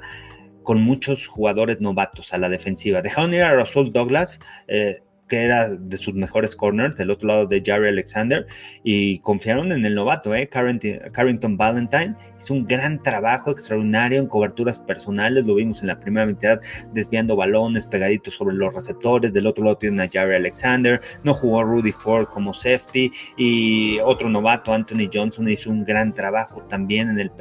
[0.65, 3.01] con muchos jugadores novatos a la defensiva.
[3.01, 7.47] Dejaron ir a Russell Douglas, eh, que era de sus mejores corners, del otro lado
[7.47, 8.45] de Jerry Alexander,
[8.83, 10.47] y confiaron en el novato, ¿eh?
[10.47, 12.15] Carrington, Valentine.
[12.37, 16.59] Hizo un gran trabajo extraordinario en coberturas personales, lo vimos en la primera mitad,
[16.93, 19.33] desviando balones pegaditos sobre los receptores.
[19.33, 24.29] Del otro lado tiene a Jerry Alexander, no jugó Rudy Ford como safety, y otro
[24.29, 27.31] novato, Anthony Johnson, hizo un gran trabajo también en el,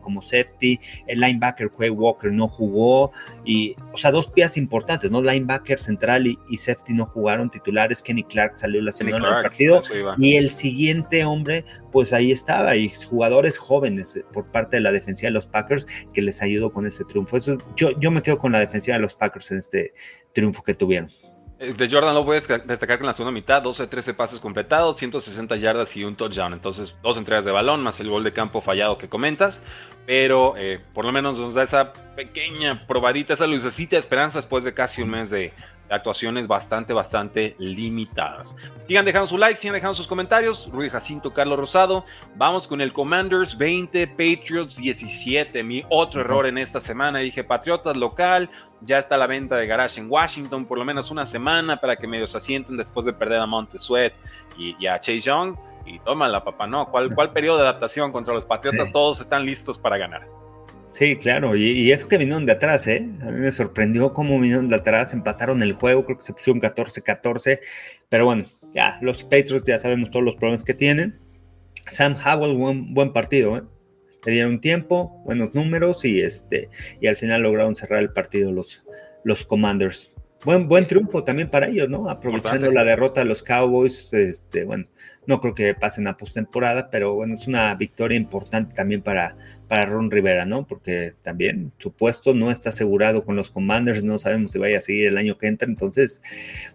[0.00, 0.78] como safety.
[1.06, 3.12] El linebacker Quay Walker no jugó,
[3.44, 5.22] y, o sea, dos piezas importantes, ¿no?
[5.22, 9.80] Linebacker central y, y safety no jugó titulares, Kenny Clark salió la semana del partido
[10.18, 14.92] y el siguiente hombre, pues ahí estaba, y jugadores jóvenes eh, por parte de la
[14.92, 17.36] defensiva de los Packers que les ayudó con ese triunfo.
[17.36, 19.94] Eso, yo, yo me quedo con la defensiva de los Packers en este
[20.32, 21.08] triunfo que tuvieron.
[21.60, 24.96] Eh, de Jordan lo puedes destacar que en la segunda mitad 12 13 pases completados,
[24.96, 26.54] 160 yardas y un touchdown.
[26.54, 29.62] Entonces, dos entregas de balón más el gol de campo fallado que comentas.
[30.06, 34.64] Pero eh, por lo menos nos da esa pequeña probadita, esa lucecita de esperanza después
[34.64, 35.52] de casi un mes de,
[35.90, 38.56] actuaciones bastante, bastante limitadas.
[38.86, 40.68] Sigan dejando su like, sigan dejando sus comentarios.
[40.72, 42.04] Rudy Jacinto, Carlos Rosado.
[42.36, 45.62] Vamos con el Commanders 20, Patriots 17.
[45.62, 47.18] Mi otro error en esta semana.
[47.18, 48.50] Dije Patriotas local.
[48.82, 52.06] Ya está la venta de garage en Washington por lo menos una semana para que
[52.06, 54.14] medio se asienten después de perder a Montesuet
[54.56, 55.56] y, y a Chase Young.
[55.86, 56.86] Y la papá, no.
[56.86, 58.92] ¿Cuál, ¿Cuál periodo de adaptación contra los Patriotas?
[58.92, 60.39] Todos están listos para ganar.
[60.92, 63.08] Sí, claro, y, eso que vinieron de atrás, ¿eh?
[63.22, 66.60] A mí me sorprendió cómo vinieron de atrás, empataron el juego, creo que se pusieron
[66.60, 67.60] 14-14,
[68.08, 71.18] pero bueno, ya, los Patriots ya sabemos todos los problemas que tienen.
[71.86, 73.62] Sam Howell, buen, buen partido, ¿eh?
[74.26, 76.68] Le dieron tiempo, buenos números y, este,
[77.00, 78.84] y al final lograron cerrar el partido los,
[79.24, 80.12] los Commanders.
[80.42, 82.08] Buen, buen triunfo también para ellos, ¿no?
[82.08, 84.86] Aprovechando la derrota de los Cowboys, este, bueno,
[85.26, 89.36] no creo que pasen a postemporada, pero bueno, es una victoria importante también para,
[89.68, 90.66] para Ron Rivera, ¿no?
[90.66, 94.80] Porque también su puesto no está asegurado con los Commanders, no sabemos si vaya a
[94.80, 96.22] seguir el año que entra, entonces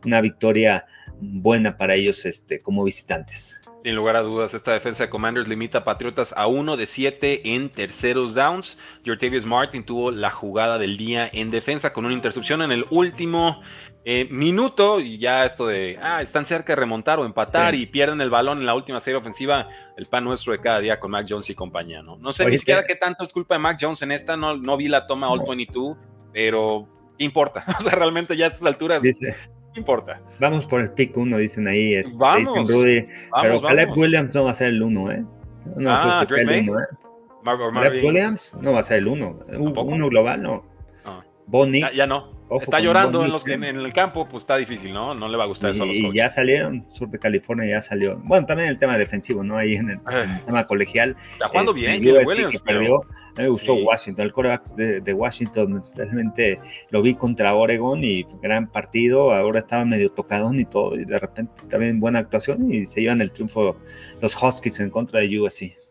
[0.05, 0.85] una victoria
[1.19, 3.59] buena para ellos este, como visitantes.
[3.85, 7.53] Sin lugar a dudas, esta defensa de Commanders limita a Patriotas a uno de siete
[7.53, 8.79] en terceros downs.
[9.05, 13.61] Jortavius Martin tuvo la jugada del día en defensa con una intercepción en el último
[14.03, 14.99] eh, minuto.
[14.99, 18.57] Y ya esto de, ah, están cerca de remontar o empatar y pierden el balón
[18.57, 19.69] en la última serie ofensiva.
[19.95, 22.17] El pan nuestro de cada día con Mac Jones y compañía, ¿no?
[22.17, 24.35] No sé ni siquiera qué tanto es culpa de Mac Jones en esta.
[24.35, 25.95] No, no vi la toma All 22,
[26.33, 26.87] pero
[27.19, 27.63] ¿qué importa?
[27.79, 29.03] o sea, realmente ya a estas alturas
[29.79, 30.21] importa.
[30.39, 31.95] Vamos por el pick 1, dicen ahí.
[31.95, 33.07] Este, vamos, dicen Rudy,
[33.41, 35.25] pero Caleb Williams no va a ser el 1, ¿eh?
[35.77, 36.69] No, ah, Drake May.
[36.69, 36.85] Uno, ¿eh?
[37.43, 39.39] Caleb Williams no va a ser el 1.
[39.57, 40.65] Uno global, no.
[41.05, 41.23] Ah.
[41.47, 41.83] Bonnie.
[41.93, 45.15] ya no está llorando en, los, en, el campo, pues está difícil, ¿no?
[45.15, 47.81] No le va a gustar eso a los Y ya salieron, sur de California ya
[47.81, 48.17] salió.
[48.23, 49.57] Bueno, también el tema defensivo, ¿no?
[49.57, 50.41] Ahí en el, eh.
[50.45, 51.15] tema colegial.
[51.33, 53.01] Está jugando este, bien, que perdió.
[53.37, 58.01] A mí me gustó Washington, el coreback de, de, Washington, realmente lo vi contra Oregon
[58.01, 62.71] y gran partido, ahora estaba medio tocadón y todo, y de repente también buena actuación
[62.71, 63.75] y se llevan el triunfo
[64.21, 65.84] los Huskies en contra de USC.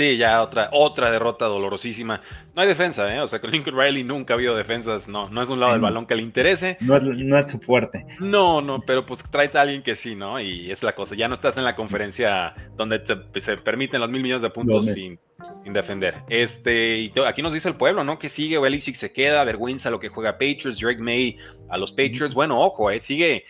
[0.00, 2.22] Sí, ya otra, otra derrota dolorosísima.
[2.54, 3.20] No hay defensa, ¿eh?
[3.20, 5.08] O sea, con Lincoln Riley nunca ha habido defensas.
[5.08, 6.78] No, no es un lado del balón que le interese.
[6.80, 8.06] No es, no es su fuerte.
[8.18, 10.40] No, no, pero pues trae a alguien que sí, ¿no?
[10.40, 11.14] Y es la cosa.
[11.14, 15.20] Ya no estás en la conferencia donde se permiten los mil millones de puntos sin,
[15.62, 16.22] sin, defender.
[16.30, 18.18] Este, y aquí nos dice el pueblo, ¿no?
[18.18, 21.36] Que sigue, Belichick se queda, vergüenza lo que juega Patriots, Drake May
[21.68, 22.34] a los Patriots.
[22.34, 23.00] Bueno, ojo, ¿eh?
[23.00, 23.44] Sigue.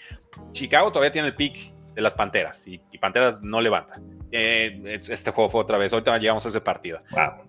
[0.51, 4.01] Chicago todavía tiene el pick de las Panteras y, Panteras no levanta.
[4.33, 7.01] Eh, este juego fue otra vez, ahorita llegamos a ese partido.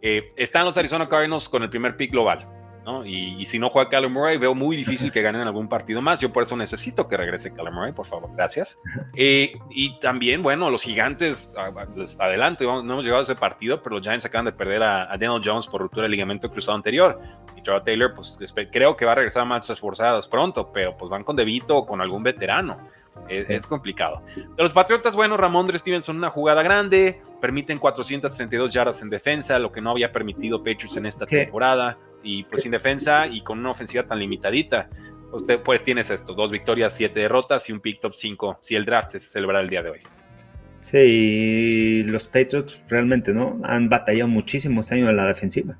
[0.01, 2.47] Eh, están los Arizona Cardinals con el primer pick global.
[2.85, 3.05] ¿no?
[3.05, 6.19] Y, si no juega Callum Murray, veo muy difícil que ganen algún partido más.
[6.19, 8.79] Yo por eso necesito que regrese Callum Murray, por favor, gracias.
[9.15, 11.51] Eh, y también, bueno, los gigantes,
[11.93, 15.07] pues, adelante, no hemos llegado a ese partido, pero los Giants acaban de perder a,
[15.17, 17.19] Daniel Jones por ruptura del ligamento cruzado anterior.
[17.55, 18.37] Y Trevor Taylor, pues
[18.71, 21.85] creo que va a regresar a marchas forzadas pronto, pero pues van con Debito o
[21.85, 22.79] con algún veterano.
[23.27, 24.23] Es, complicado.
[24.35, 29.71] De los Patriotas, bueno, Ramondre Stevenson, una jugada grande, permiten 432 yardas en defensa, lo
[29.71, 31.97] que no había permitido Patriots en esta temporada.
[32.23, 34.89] Y pues sin defensa y con una ofensiva tan limitadita,
[35.31, 38.85] usted pues tienes esto, dos victorias, siete derrotas y un pick top 5, si el
[38.85, 39.99] draft se celebra el día de hoy.
[40.81, 43.59] Sí, los Patriots realmente, ¿no?
[43.63, 45.77] Han batallado muchísimo este año en la defensiva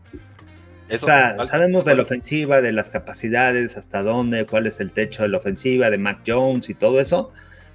[1.00, 5.38] sabemos de la ofensiva, de las capacidades, hasta dónde, cuál es el techo de la
[5.38, 7.32] ofensiva, de Mac Jones y todo eso,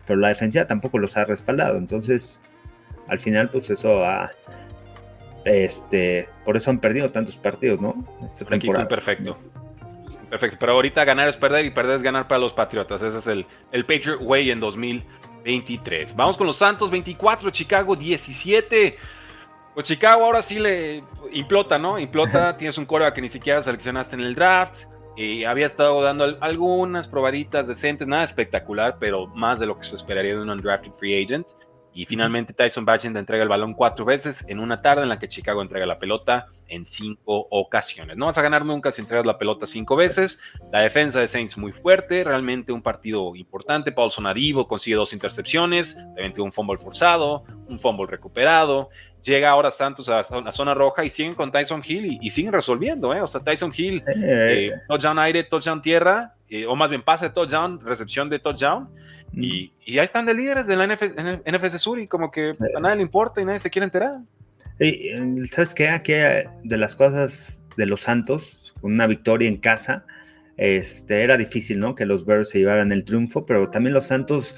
[0.06, 1.78] pero la defensiva tampoco los ha respaldado.
[1.78, 2.42] Entonces,
[3.08, 4.30] al final, pues eso ha.
[5.44, 8.04] Este, por eso han perdido tantos partidos, ¿no?
[8.26, 8.88] Esta temporada.
[8.88, 9.36] Perfecto.
[10.28, 10.56] Perfecto.
[10.58, 13.00] Pero ahorita ganar es perder y perder es ganar para los Patriotas.
[13.00, 16.16] Ese es el, el Patriot Way en 2023.
[16.16, 18.96] Vamos con los Santos 24, Chicago 17.
[19.76, 21.98] Pues Chicago ahora sí le implota, ¿no?
[21.98, 24.84] Implota, tienes un coreback que ni siquiera seleccionaste en el draft.
[25.18, 29.96] Y había estado dando algunas probaditas decentes, nada espectacular, pero más de lo que se
[29.96, 31.48] esperaría de un undrafted free agent.
[31.92, 35.28] Y finalmente Tyson Bagent entrega el balón cuatro veces en una tarde en la que
[35.28, 38.18] Chicago entrega la pelota en cinco ocasiones.
[38.18, 40.38] No vas a ganar nunca si entregas la pelota cinco veces.
[40.70, 43.92] La defensa de Saints muy fuerte, realmente un partido importante.
[43.92, 48.90] Paulson Adivo consigue dos intercepciones, también un fumble forzado, un fumble recuperado.
[49.26, 53.12] Llega ahora Santos a la zona roja y siguen con Tyson Hill y, siguen resolviendo,
[53.12, 53.20] ¿eh?
[53.20, 57.80] O sea, Tyson Hill, eh, touchdown aire, touchdown tierra, eh, o más bien pase touchdown,
[57.80, 58.88] recepción de touchdown
[59.32, 62.96] y, y, ahí están de líderes de la NFC Sur y como que a nadie
[62.96, 64.20] le importa y nadie se quiere enterar.
[64.78, 65.10] Y,
[65.46, 65.88] ¿Sabes qué?
[65.88, 70.06] Aquí de las cosas de los Santos, con una victoria en casa,
[70.56, 71.94] este, era difícil, ¿no?
[71.94, 74.54] Que los Bears se llevaran el triunfo, pero también los Santos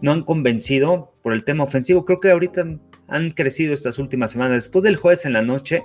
[0.00, 2.04] no han convencido por el tema ofensivo.
[2.04, 2.64] Creo que ahorita
[3.08, 4.56] han crecido estas últimas semanas.
[4.56, 5.84] Después del jueves en la noche,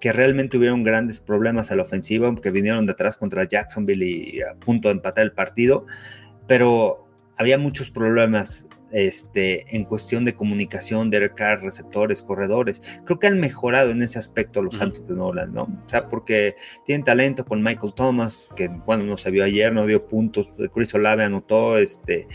[0.00, 4.40] que realmente tuvieron grandes problemas a la ofensiva, que vinieron de atrás contra Jacksonville y
[4.42, 5.86] a punto de empatar el partido,
[6.46, 12.82] pero había muchos problemas este, en cuestión de comunicación, de Carr, receptores, corredores.
[13.04, 15.62] Creo que han mejorado en ese aspecto los Santos de Nolan, ¿no?
[15.62, 19.86] O sea, porque tienen talento con Michael Thomas, que bueno, no se vio ayer, no
[19.86, 22.26] dio puntos, Chris Olave anotó, este,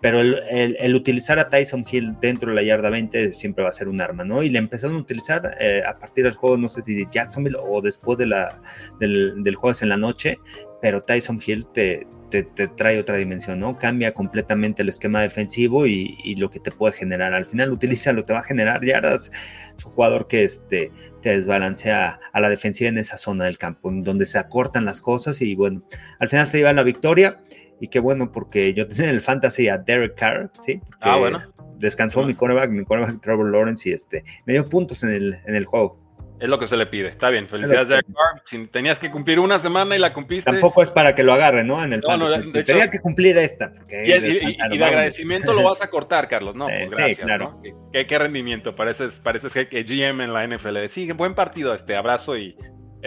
[0.00, 3.88] pero el, utilizar a Tyson Hill dentro de la yarda 20 siempre va a ser
[3.88, 4.42] un arma, ¿no?
[4.42, 7.58] Y le empezaron a utilizar eh, a partir del juego, no sé si de Jacksonville
[7.60, 8.60] o después de la,
[8.98, 10.38] del, del jueves en la noche,
[10.80, 13.76] pero Tyson Hill te, te, trae otra dimensión, ¿no?
[13.76, 17.34] Cambia completamente el esquema defensivo y, lo que te puede generar.
[17.34, 19.30] Al final utiliza lo que va a generar yardas.
[19.76, 20.92] Es un jugador que este,
[21.22, 25.42] te desbalancea a la defensiva en esa zona del campo, donde se acortan las cosas
[25.42, 25.82] y bueno,
[26.18, 27.42] al final se lleva la victoria.
[27.80, 30.80] Y qué bueno, porque yo tenía en el fantasy a Derek Carr, ¿sí?
[31.00, 31.42] ah, bueno.
[31.78, 35.54] Descansó mi cornerback, mi cornerback Trevor Lawrence y este, me dio puntos en el, en
[35.54, 35.98] el juego.
[36.40, 37.08] Es lo que se le pide.
[37.08, 37.46] Está bien.
[37.46, 38.42] Felicidades, Derek Carr.
[38.46, 40.50] Si tenías que cumplir una semana y la cumpliste.
[40.50, 41.84] Tampoco es para que lo agarre, ¿no?
[41.84, 43.72] En el no, Tenía que cumplir esta.
[43.90, 46.54] y, de agradecimiento lo vas a cortar, Carlos.
[46.54, 47.18] No, pues gracias.
[47.18, 47.60] Sí, claro.
[47.92, 48.74] ¿Qué, rendimiento.
[48.74, 50.86] Pareces, pareces que, GM en la NFL.
[50.88, 51.74] Sí, buen partido.
[51.74, 52.56] Este abrazo y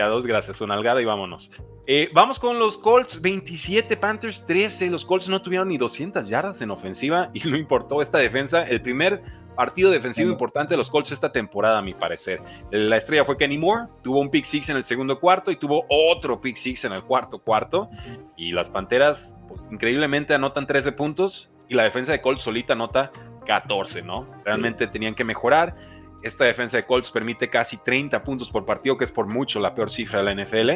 [0.02, 0.62] a dos gracias.
[0.62, 1.52] Una algada y vámonos.
[1.86, 4.90] Eh, vamos con los Colts, 27, Panthers 13.
[4.90, 8.64] Los Colts no tuvieron ni 200 yardas en ofensiva y no importó esta defensa.
[8.64, 9.22] El primer
[9.56, 12.42] partido defensivo importante de los Colts esta temporada, a mi parecer.
[12.72, 15.86] La estrella fue Kenny Moore, tuvo un pick six en el segundo cuarto y tuvo
[15.90, 17.90] otro pick six en el cuarto cuarto.
[18.36, 23.12] Y las Panteras, pues increíblemente anotan 13 puntos y la defensa de Colts solita anota
[23.46, 24.28] 14, ¿no?
[24.46, 25.76] Realmente tenían que mejorar.
[26.24, 29.76] Esta defensa de Colts permite casi 30 puntos por partido, que es por mucho la
[29.76, 30.72] peor cifra de la NFL.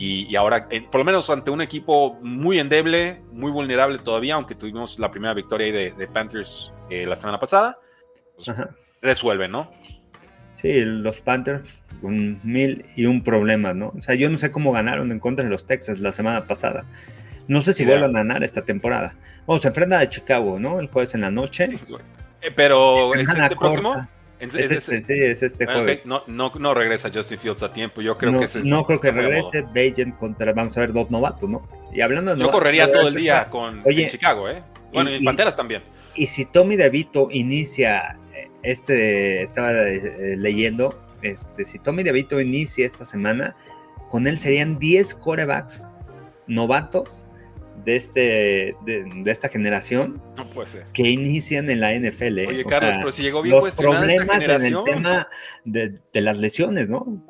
[0.00, 4.54] Y, ahora, eh, por lo menos ante un equipo muy endeble, muy vulnerable todavía, aunque
[4.54, 7.78] tuvimos la primera victoria de, Panthers eh, la semana pasada,
[8.36, 8.48] pues,
[9.02, 9.72] resuelven, ¿no?
[10.54, 13.92] Sí, los Panthers con mil y un problema, ¿no?
[13.96, 16.84] O sea, yo no sé cómo ganaron en contra de los Texas la semana pasada.
[17.48, 19.16] No sé si vuelvan a ganar esta temporada.
[19.46, 20.80] Vamos, se enfrenta a Chicago, ¿no?
[20.80, 21.70] El jueves en la noche.
[22.42, 23.96] Eh, pero, ¿es este próximo?
[24.40, 26.06] Es, este, sí, es este ah, jueves.
[26.06, 28.00] No, no, no, regresa Justin Fields a tiempo.
[28.00, 29.62] Yo creo que ese No creo que regrese.
[29.62, 31.68] Bajan contra, vamos a ver, dos novatos, ¿no?
[31.92, 34.62] Y hablando de Yo correría todo el día con Chicago, ¿eh?
[34.92, 35.82] Bueno, y, en Panteras también.
[36.14, 42.86] Y si Tommy DeVito inicia, eh, este, estaba eh, leyendo, este, si Tommy DeVito inicia
[42.86, 43.56] esta semana,
[44.08, 45.86] con él serían 10 corebacks
[46.46, 47.26] novatos
[47.84, 50.22] de, este, de, esta generación
[50.92, 52.46] que inician en la NFL.
[52.48, 55.28] Oye, Carlos, pero si llegó bien los problemas en el tema
[55.64, 57.24] de, las lesiones, ¿no?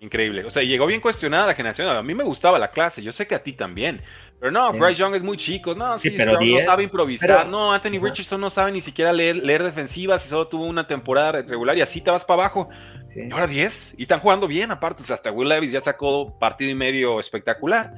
[0.00, 0.44] increíble.
[0.44, 1.88] O sea, llegó bien cuestionada la generación.
[1.88, 4.02] A mí me gustaba la clase, yo sé que a ti también.
[4.38, 5.74] Pero no, Bryce Young es muy chico.
[5.74, 7.48] No, sí, pero no sabe improvisar.
[7.48, 11.32] no, Anthony Richardson no sabe ni siquiera leer, leer defensivas y solo tuvo una temporada
[11.42, 12.68] regular y así te vas para abajo.
[13.14, 13.94] Y ahora 10.
[13.96, 15.02] Y están jugando bien, aparte.
[15.02, 17.94] O sea, hasta Will Levis ya sacó partido y medio espectacular.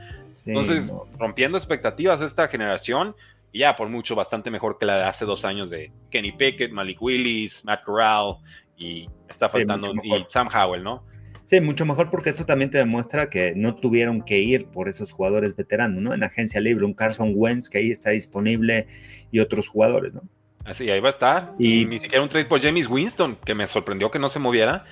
[0.47, 3.15] Entonces, rompiendo expectativas esta generación.
[3.51, 6.71] Y ya por mucho bastante mejor que la de hace dos años de Kenny Pickett,
[6.71, 8.37] Malik Willis, Matt Corral
[8.77, 11.05] y está faltando y Sam Howell, ¿no?
[11.45, 15.13] Sí, mucho mejor porque esto también te demuestra que no tuvieron que ir por esos
[15.13, 16.13] jugadores veteranos, ¿no?
[16.13, 18.87] En agencia libre, un Carson Wentz que ahí está disponible
[19.31, 20.21] y otros jugadores, ¿no?
[20.67, 21.55] Así, ahí va a estar.
[21.59, 24.85] Y ni siquiera un trade por James Winston, que me sorprendió que no se moviera.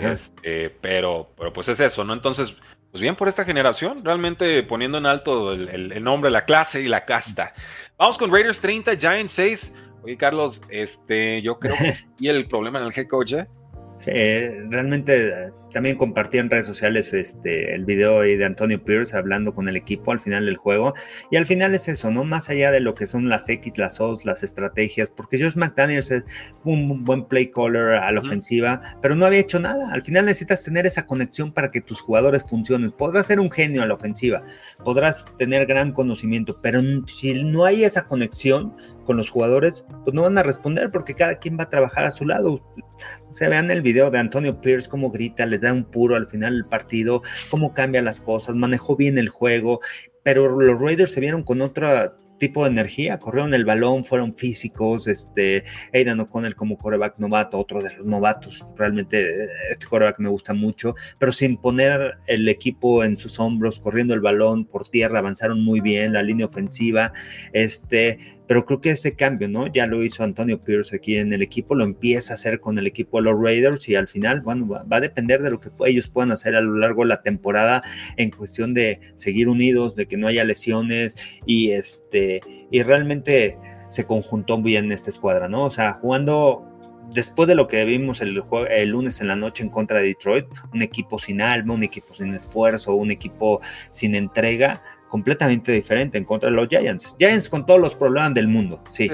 [0.00, 2.12] Este, pero, pero pues es eso, ¿no?
[2.12, 2.54] Entonces,
[2.94, 7.04] pues bien por esta generación, realmente poniendo en alto el, nombre, la clase y la
[7.04, 7.52] casta.
[7.98, 9.74] Vamos con Raiders 30, Giants 6.
[10.04, 13.48] Oye, Carlos, este, yo creo que y el problema en el head coach, ¿eh?
[14.06, 19.68] Realmente eh, también compartí en redes sociales este, el video de Antonio Pierce hablando con
[19.68, 20.94] el equipo al final del juego.
[21.30, 22.24] Y al final es eso, ¿no?
[22.24, 26.10] Más allá de lo que son las X, las O's, las estrategias, porque Josh McDaniels
[26.10, 26.24] es
[26.64, 29.92] un buen play caller a la ofensiva, pero no había hecho nada.
[29.92, 32.92] Al final necesitas tener esa conexión para que tus jugadores funcionen.
[32.92, 34.44] Podrás ser un genio a la ofensiva,
[34.84, 38.74] podrás tener gran conocimiento, pero si no hay esa conexión,
[39.04, 42.10] con los jugadores, pues no van a responder porque cada quien va a trabajar a
[42.10, 42.62] su lado.
[43.30, 46.54] Se vean el video de Antonio Pierce, cómo grita, les da un puro al final
[46.54, 49.80] del partido, cómo cambia las cosas, manejó bien el juego,
[50.22, 55.06] pero los Raiders se vieron con otra tipo de energía, corrieron el balón, fueron físicos,
[55.06, 60.52] este, Aidan O'Connell como coreback novato, otro de los novatos, realmente este coreback me gusta
[60.52, 65.64] mucho, pero sin poner el equipo en sus hombros, corriendo el balón por tierra, avanzaron
[65.64, 67.12] muy bien, la línea ofensiva,
[67.52, 69.66] este, pero creo que ese cambio, ¿no?
[69.72, 72.86] Ya lo hizo Antonio Pierce aquí en el equipo, lo empieza a hacer con el
[72.86, 76.08] equipo de los Raiders y al final, bueno, va, a depender de lo que ellos
[76.08, 77.82] puedan hacer a lo largo de la temporada
[78.16, 81.16] en cuestión de seguir unidos, de que no haya lesiones
[81.46, 82.40] y este,
[82.70, 85.64] y realmente se conjuntó bien esta escuadra, ¿no?
[85.64, 86.70] O sea, jugando
[87.12, 88.40] después de lo que vimos el,
[88.70, 92.14] el, lunes en la noche en contra de Detroit, un equipo sin alma, un equipo
[92.14, 94.82] sin esfuerzo, un equipo sin entrega,
[95.14, 97.14] completamente diferente en contra de los Giants.
[97.20, 99.08] Giants con todos los problemas del mundo, sí.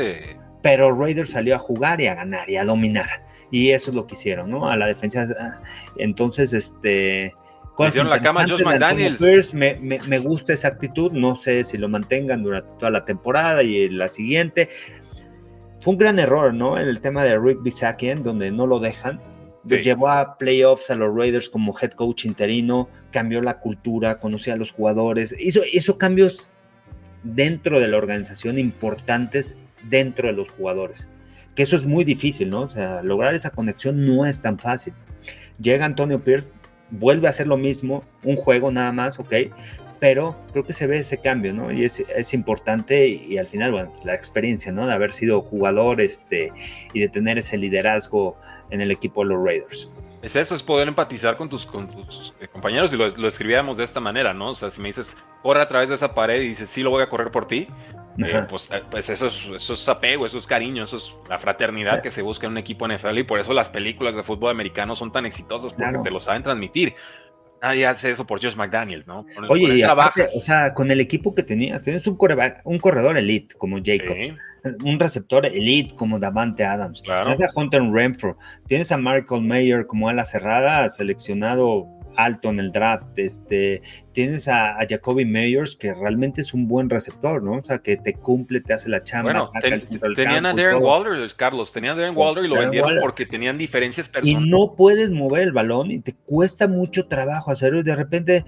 [0.62, 3.26] Pero Raiders salió a jugar y a ganar y a dominar.
[3.50, 4.66] Y eso es lo que hicieron, ¿no?
[4.66, 5.28] A la defensa.
[5.38, 5.60] Ah,
[5.98, 7.34] entonces, este.
[7.78, 9.52] la cama Josh McDaniels.
[9.52, 11.12] Me, me, gusta esa actitud.
[11.12, 14.70] No sé si lo mantengan durante toda la temporada y la siguiente.
[15.80, 16.78] Fue un gran error, ¿no?
[16.78, 19.20] En el tema de Rick Bisakian, donde no lo dejan.
[19.66, 24.56] Llevó a playoffs a los Raiders como head coach interino, cambió la cultura, conocía a
[24.56, 26.48] los jugadores, hizo, hizo cambios
[27.22, 29.56] dentro de la organización importantes
[29.88, 31.08] dentro de los jugadores.
[31.54, 32.62] Que eso es muy difícil, ¿no?
[32.62, 34.94] O sea, lograr esa conexión no es tan fácil.
[35.60, 36.48] Llega Antonio Pierce,
[36.90, 39.34] vuelve a hacer lo mismo, un juego nada más, ok,
[40.00, 41.70] pero creo que se ve ese cambio, ¿no?
[41.70, 44.86] Y es, es importante y, al final, bueno, la experiencia, ¿no?
[44.86, 46.52] De haber sido jugador este,
[46.94, 48.38] y de tener ese liderazgo
[48.70, 49.90] en el equipo de los Raiders.
[50.22, 53.78] Es eso, es poder empatizar con tus, con tus eh, compañeros y lo, lo, escribíamos
[53.78, 54.50] de esta manera, ¿no?
[54.50, 56.90] O sea, si me dices, corre a través de esa pared y dices, sí, lo
[56.90, 57.68] voy a correr por ti,
[58.18, 61.38] eh, pues, eh, pues, eso, es, eso es apego, eso es cariño, eso es la
[61.38, 64.50] fraternidad que se busca en un equipo NFL y por eso las películas de fútbol
[64.50, 66.94] americano son tan exitosas porque te lo saben transmitir.
[67.62, 69.26] Nadie hace eso por Josh McDaniels, ¿no?
[69.48, 72.16] Oye, y aparte, o sea, con el equipo que tenías, tienes un,
[72.64, 74.32] un corredor elite como Jacobs,
[74.82, 80.08] un receptor elite como Davante Adams, tienes a Hunter Renfro, tienes a Michael Mayer como
[80.08, 81.86] ala cerrada, seleccionado
[82.16, 83.18] alto en el draft.
[83.18, 83.82] Este,
[84.12, 87.58] tienes a, Jacoby Meyers, que realmente es un buen receptor, ¿no?
[87.58, 89.32] O sea, que te cumple, te hace la chamba.
[89.32, 89.50] Bueno,
[90.14, 94.08] tenían a Darren Waller, Carlos, tenían a Darren Waller y lo vendieron porque tenían diferencias
[94.08, 94.46] personales.
[94.46, 98.44] Y no puedes mover el balón y te cuesta mucho trabajo hacerlo y de repente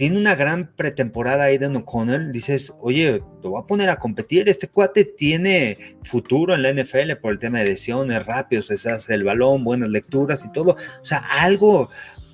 [0.00, 4.48] tiene una gran pretemporada ahí de O'Connell, dices, oye, lo voy a poner a competir,
[4.48, 9.12] este cuate tiene futuro en la NFL por el tema de lesiones rápidos, se hace
[9.12, 11.90] el balón, buenas lecturas y todo, o sea, algo,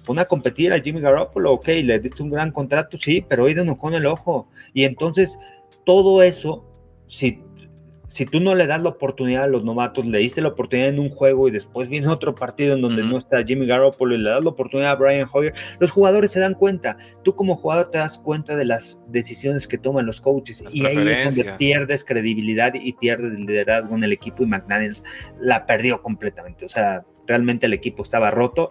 [0.07, 3.76] pone a competir a Jimmy Garoppolo, ok, le diste un gran contrato, sí, pero no
[3.76, 4.48] con el ojo.
[4.72, 5.36] Y entonces,
[5.84, 6.64] todo eso,
[7.09, 7.42] si,
[8.07, 11.00] si tú no le das la oportunidad a los novatos, le diste la oportunidad en
[11.00, 14.30] un juego y después viene otro partido en donde no está Jimmy Garoppolo y le
[14.30, 16.96] das la oportunidad a Brian Hoyer, los jugadores se dan cuenta.
[17.24, 20.96] Tú como jugador te das cuenta de las decisiones que toman los coaches y ahí
[20.96, 25.02] es donde pierdes credibilidad y pierdes el liderazgo en el equipo y McDaniels
[25.40, 26.64] la perdió completamente.
[26.64, 28.70] O sea, realmente el equipo estaba roto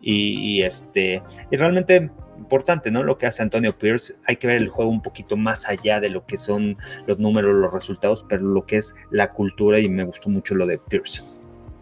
[0.00, 3.02] y, este, y realmente importante, ¿no?
[3.02, 6.10] Lo que hace Antonio Pierce, hay que ver el juego un poquito más allá de
[6.10, 6.76] lo que son
[7.06, 10.66] los números, los resultados, pero lo que es la cultura y me gustó mucho lo
[10.66, 11.22] de Pierce.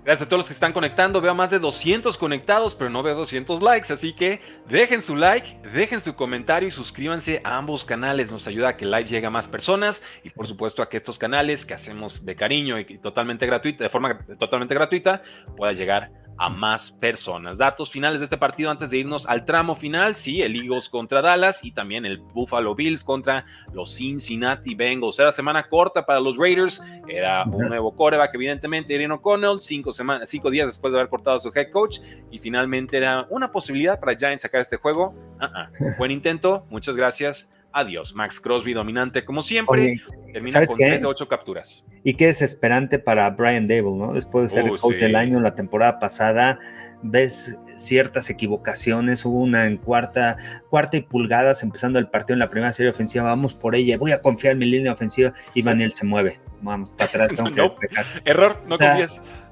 [0.05, 1.18] Gracias a todos los que están conectando.
[1.22, 3.90] Veo más de 200 conectados, pero no veo 200 likes.
[3.90, 4.38] Así que
[4.68, 8.30] dejen su like, dejen su comentario y suscríbanse a ambos canales.
[8.30, 10.98] Nos ayuda a que el live llegue a más personas y, por supuesto, a que
[10.98, 15.22] estos canales que hacemos de cariño y totalmente gratuita, de forma totalmente gratuita,
[15.57, 17.59] pueda llegar a más personas.
[17.59, 21.22] Datos finales de este partido antes de irnos al tramo final, sí, el Eagles contra
[21.22, 25.18] Dallas y también el Buffalo Bills contra los Cincinnati Bengals.
[25.18, 30.28] Era semana corta para los Raiders, era un nuevo coreback, evidentemente, Erin O'Connell, cinco, semanas,
[30.28, 31.99] cinco días después de haber cortado a su head coach
[32.30, 35.14] y finalmente era una posibilidad para Giants sacar este juego.
[35.41, 35.70] Ah, ah.
[35.99, 37.51] Buen intento, muchas gracias.
[37.75, 38.14] Adiós.
[38.14, 40.01] Max Crosby dominante como siempre.
[40.33, 41.85] termina con 3 de 8 capturas.
[42.05, 44.14] Y qué desesperante para Brian Dable, ¿no?
[44.14, 46.61] Después de ser el coach del año la temporada pasada,
[47.03, 49.25] ves ciertas equivocaciones.
[49.25, 50.37] Hubo una en cuarta,
[50.70, 53.25] cuarta y pulgadas, empezando el partido en la primera serie ofensiva.
[53.25, 55.35] Vamos por ella, voy a confiar en mi línea ofensiva.
[55.53, 56.41] Y Daniel se mueve.
[56.62, 58.07] Vamos para atrás, tengo que despejar.
[58.25, 59.43] Error, no confías o sea,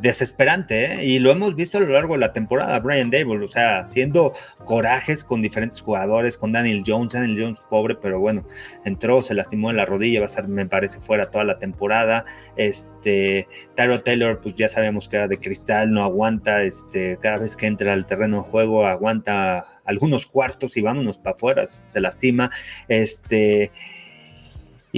[0.00, 1.04] desesperante, ¿eh?
[1.04, 4.32] y lo hemos visto a lo largo de la temporada, Brian Dable, o sea, haciendo
[4.64, 8.44] corajes con diferentes jugadores, con Daniel Jones, Daniel Jones pobre, pero bueno,
[8.84, 12.24] entró, se lastimó en la rodilla, va a estar, me parece, fuera toda la temporada,
[12.56, 17.56] este, Tyro Taylor, pues ya sabemos que era de cristal, no aguanta, este, cada vez
[17.56, 22.50] que entra al terreno de juego, aguanta algunos cuartos y vámonos para afuera, se lastima,
[22.88, 23.72] este,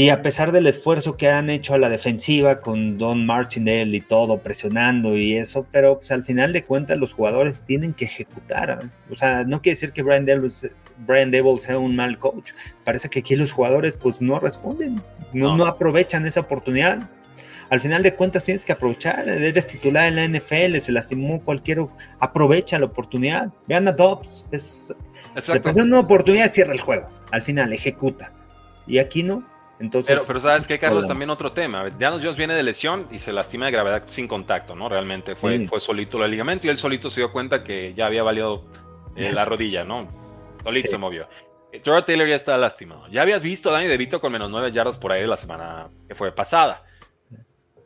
[0.00, 4.00] y a pesar del esfuerzo que han hecho a la defensiva con Don Martindale y
[4.00, 8.90] todo, presionando y eso, pero pues al final de cuentas los jugadores tienen que ejecutar.
[9.10, 10.50] O sea, no quiere decir que Brian Devil,
[11.06, 11.30] Brian
[11.60, 12.52] sea un mal coach.
[12.82, 15.02] Parece que aquí los jugadores pues no responden,
[15.34, 15.66] no, no.
[15.66, 17.06] aprovechan esa oportunidad.
[17.68, 21.84] Al final de cuentas tienes que aprovechar, eres titular en la NFL, se lastimó cualquier,
[22.20, 23.52] aprovecha la oportunidad.
[23.68, 24.94] Vean a Dobbs, es,
[25.76, 28.32] una oportunidad, cierra el juego, al final ejecuta.
[28.86, 29.44] Y aquí no,
[29.88, 31.88] pero, pero sabes que Carlos, también otro tema.
[31.90, 34.88] Daniel Jones viene de lesión y se lastima de gravedad sin contacto, ¿no?
[34.88, 38.22] Realmente fue, fue solito el ligamento y él solito se dio cuenta que ya había
[38.22, 38.64] valido
[39.16, 40.08] eh, la rodilla, ¿no?
[40.62, 41.26] Solito se movió.
[41.72, 43.08] Eh, Taylor ya está lastimado.
[43.08, 46.14] Ya habías visto a Danny DeVito con menos nueve yardas por ahí la semana que
[46.14, 46.84] fue pasada.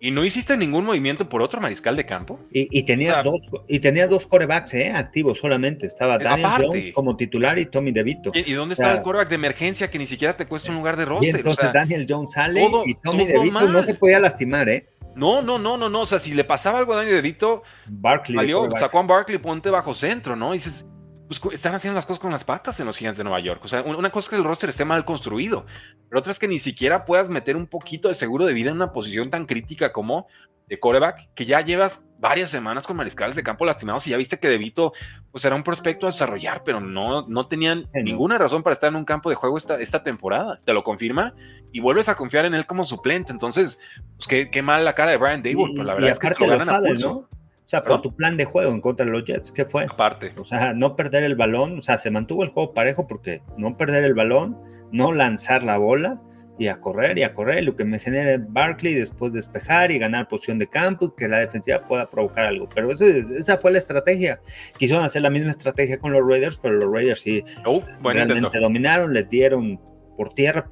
[0.05, 2.39] ¿Y no hiciste ningún movimiento por otro mariscal de campo?
[2.51, 5.87] Y, tenía, dos, y tenía dos corebacks eh, activos solamente.
[5.87, 8.31] Estaba eh, Daniel Jones como titular y Tommy DeVito.
[8.35, 11.07] ¿Y, dónde está el coreback de emergencia que ni siquiera te cuesta un lugar de
[11.07, 11.35] roster?
[11.35, 14.91] Y entonces Daniel Jones sale y Tommy DeVito no se podía lastimar, ¿eh?
[15.17, 16.03] No, no, no, no, no.
[16.03, 19.95] O sea, si le pasaba algo a Daniel DeVito, Barkley, sacó a Barkley, ponte bajo
[19.95, 20.55] centro, ¿no?
[20.55, 20.85] Y dices,
[21.27, 23.63] pues están haciendo las cosas con las patas en los gigantes de Nueva York.
[23.65, 25.65] O sea, una cosa es que el roster esté mal construido,
[26.09, 28.77] pero otra es que ni siquiera puedas meter un poquito de seguro de vida en
[28.77, 30.27] una posición tan crítica como
[30.67, 34.39] de coreback, que ya llevas varias semanas con mariscales de campo lastimados y ya viste
[34.39, 34.95] que Debito
[35.31, 38.97] pues era un prospecto a desarrollar, pero no, no tenían ninguna razón para estar en
[38.97, 40.61] un campo de juego esta, esta temporada.
[40.65, 41.35] Te lo confirma
[41.71, 43.31] y vuelves a confiar en él como suplente.
[43.31, 43.79] Entonces,
[44.17, 45.75] pues qué, qué mal la cara de Brian Dable.
[45.75, 47.29] Pues la verdad es que lo ganan a pulso.
[47.65, 49.85] O sea, por tu plan de juego en contra de los Jets, ¿qué fue?
[49.85, 50.35] Aparte.
[50.37, 53.77] O sea, no perder el balón, o sea, se mantuvo el juego parejo porque no
[53.77, 54.59] perder el balón,
[54.93, 56.21] no lanzar la bola,
[56.59, 60.29] y a correr y a correr, lo que me genere Barkley después despejar y ganar
[60.29, 62.69] posición de campo y que la defensiva pueda provocar algo.
[62.73, 64.41] Pero esa fue la estrategia.
[64.79, 69.13] Quisieron hacer la misma estrategia con los Raiders, pero los Raiders sí oh, realmente dominaron,
[69.13, 69.81] les dieron
[70.17, 70.69] por tierra,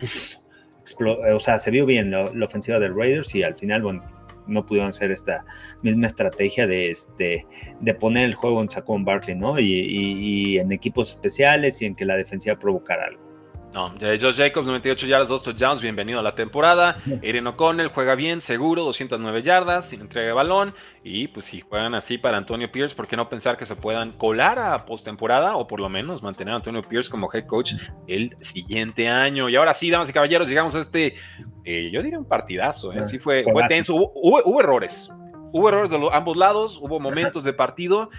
[1.34, 4.04] o sea, se vio bien la, ofensiva de Raiders y al final, bueno,
[4.46, 5.44] no pudieron hacer esta
[5.82, 7.46] misma estrategia de, este,
[7.80, 9.58] de poner el juego en Saquon Barkley, ¿no?
[9.58, 13.31] Y, y en equipos especiales y en que la defensiva provocara algo.
[13.72, 16.98] No, Josh Jacobs, 98 yardas, 2 touchdowns, bienvenido a la temporada.
[17.22, 20.74] Eren O'Connell juega bien, seguro, 209 yardas, sin entrega de balón.
[21.02, 24.12] Y pues si juegan así para Antonio Pierce, ¿por qué no pensar que se puedan
[24.12, 27.72] colar a postemporada o por lo menos mantener a Antonio Pierce como head coach
[28.06, 29.48] el siguiente año?
[29.48, 31.14] Y ahora sí, damas y caballeros, llegamos a este,
[31.64, 33.04] eh, yo diría un partidazo, ¿eh?
[33.04, 35.10] sí fue, fue tenso, hubo, errores.
[35.54, 38.10] Hubo errores de ambos lados, hubo momentos de partido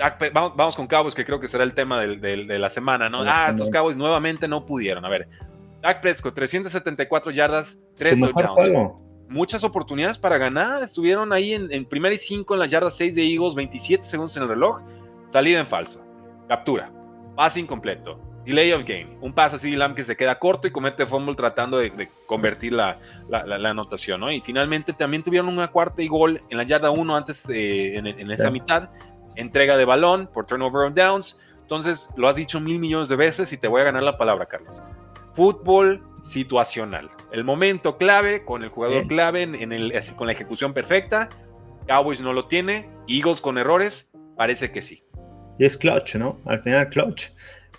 [0.00, 3.18] Ah, vamos, con Cowboys, que creo que será el tema de la semana, ¿no?
[3.20, 5.04] ah, estos Cowboys nuevamente no pudieron.
[5.04, 5.28] A ver,
[5.80, 9.00] Dak Prescott, 374 yardas, 3 touchdowns.
[9.28, 10.82] Muchas oportunidades para ganar.
[10.82, 14.36] Estuvieron ahí en, en primera y 5 en la yarda 6 de Eagles, 27 segundos
[14.36, 14.82] en el reloj.
[15.28, 16.04] Salida en falso.
[16.48, 16.90] Captura.
[17.34, 18.20] Pase incompleto.
[18.44, 19.16] Delay of game.
[19.20, 22.98] Un pase así Lamb que se queda corto y comete fumble tratando de, convertir la,
[23.64, 24.30] anotación, ¿no?
[24.30, 28.06] Y finalmente también tuvieron una cuarta y gol en la yarda 1 antes eh, en,
[28.06, 28.90] en, esa mitad
[29.36, 31.40] entrega de balón por turnover on downs.
[31.62, 34.46] Entonces, lo has dicho mil millones de veces y te voy a ganar la palabra,
[34.46, 34.82] Carlos.
[35.34, 37.10] Fútbol situacional.
[37.32, 41.28] El momento clave, con el jugador clave, en, el, con la ejecución perfecta.
[41.86, 42.88] Cowboys no lo tiene.
[43.08, 45.04] Eagles con errores, parece que sí.
[45.58, 46.40] Y es clutch, ¿no?
[46.46, 47.30] Al final clutch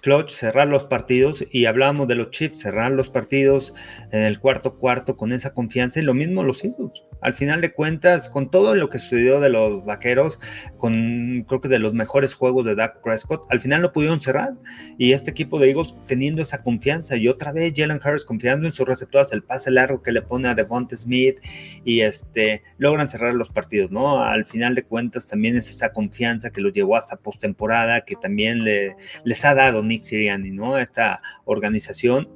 [0.06, 3.74] clutch, cerrar los partidos y hablábamos de los Chiefs, cerrar los partidos
[4.12, 7.04] en el cuarto cuarto con esa confianza y lo mismo los Eagles.
[7.22, 10.38] Al final de cuentas, con todo lo que sucedió de los vaqueros,
[10.78, 14.54] con creo que de los mejores juegos de Dak Prescott, al final lo pudieron cerrar
[15.00, 18.74] y este equipo de Eagles teniendo esa confianza y otra vez Jalen Harris confiando en
[18.74, 21.38] sus receptores, el pase largo que le pone a Devonta Smith
[21.84, 24.22] y este logran cerrar los partidos, ¿no?
[24.22, 28.64] Al final de cuentas también es esa confianza que los llevó hasta postemporada, que también
[28.64, 30.78] le, les ha dado Nick Sirianni, ¿no?
[30.78, 32.28] Esta organización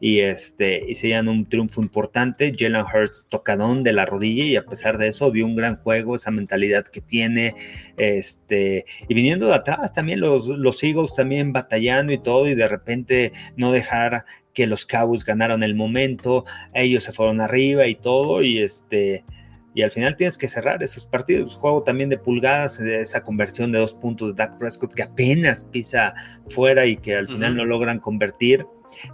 [0.00, 2.52] y este y serían un triunfo importante.
[2.56, 6.16] Jalen Hurts tocadón de la rodilla y a pesar de eso vio un gran juego,
[6.16, 7.54] esa mentalidad que tiene,
[7.96, 12.68] este y viniendo de atrás también los, los Eagles también batallando y todo y de
[12.68, 14.24] repente no dejar
[14.54, 16.44] que los Cowboys ganaron el momento,
[16.74, 19.24] ellos se fueron arriba y todo y este
[19.74, 21.56] y al final tienes que cerrar esos partidos.
[21.56, 26.14] Juego también de pulgadas, esa conversión de dos puntos de Dak Prescott que apenas pisa
[26.48, 28.66] fuera y que al final no logran convertir.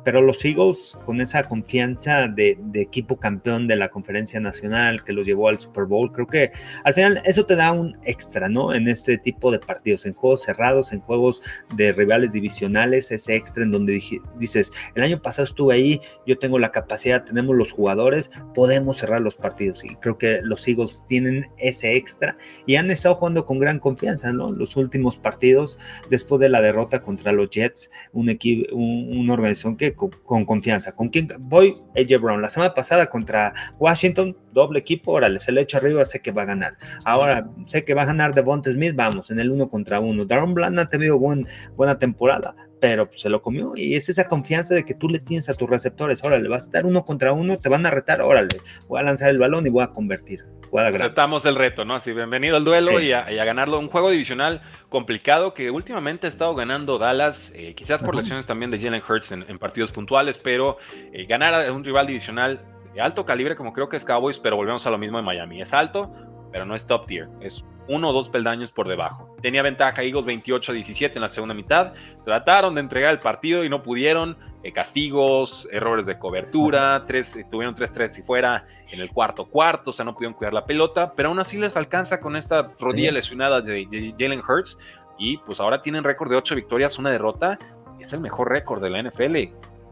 [0.04, 5.26] Pero los Eagles, con esa confianza de, equipo campeón de la conferencia nacional que los
[5.26, 6.50] llevó al Super Bowl, creo que
[6.84, 8.72] al final eso te da un extra, ¿no?
[8.72, 11.42] En este tipo de partidos, en juegos cerrados, en juegos
[11.74, 14.00] de rivales divisionales, ese extra en donde
[14.38, 19.20] dices, el año pasado estuve ahí, yo tengo la capacidad, tenemos los jugadores, podemos cerrar
[19.20, 19.84] los partidos.
[19.84, 24.32] Y creo que los Eagles tienen ese extra y han estado jugando con gran confianza,
[24.32, 24.52] ¿no?
[24.52, 25.78] Los últimos partidos,
[26.10, 30.92] después de la derrota contra los Jets, un equipo, una organización con, confianza.
[30.92, 31.76] ¿Con quién voy?
[31.96, 32.42] AJ Brown.
[32.42, 36.42] La semana pasada contra Washington, doble equipo, órale, se le echa arriba, sé que va
[36.42, 36.76] a ganar.
[37.04, 40.24] Ahora sé que va a ganar Devonta Smith, vamos, en el uno contra uno.
[40.24, 44.74] Daron Bland ha tenido buena temporada, pero pues, se lo comió y es esa confianza
[44.74, 47.58] de que tú le tienes a tus receptores, órale, vas a estar uno contra uno,
[47.58, 48.56] te van a retar, órale,
[48.88, 50.44] voy a lanzar el balón y voy a convertir.
[50.76, 51.94] Aceptamos el reto, ¿no?
[51.94, 53.78] Así, bienvenido al duelo y, a, ganarlo.
[53.78, 58.70] Un juego divisional complicado que últimamente ha estado ganando Dallas, eh, quizás por lesiones también
[58.70, 60.78] de Jalen Hurts en, partidos puntuales, pero
[61.12, 62.60] eh, ganar a un rival divisional
[62.94, 65.60] de alto calibre, como creo que es Cowboys, pero volvemos a lo mismo en Miami.
[65.60, 66.12] Es alto,
[66.52, 67.28] pero no es top tier.
[67.40, 69.34] Es uno o dos peldaños por debajo.
[69.40, 71.94] Tenía ventaja Eagles 28 a 17 en la segunda mitad.
[72.24, 74.36] Trataron de entregar el partido y no pudieron.
[74.64, 79.90] Eh, castigos, errores de cobertura, tres, eh, tuvieron 3-3 y fuera en el cuarto cuarto,
[79.90, 83.12] o sea, no pudieron cuidar la pelota, pero aún así les alcanza con esta rodilla
[83.12, 84.76] lesionada de Jalen Hurts
[85.16, 87.56] y pues ahora tienen récord de 8 victorias, una derrota.
[88.00, 89.36] Es el mejor récord de la NFL,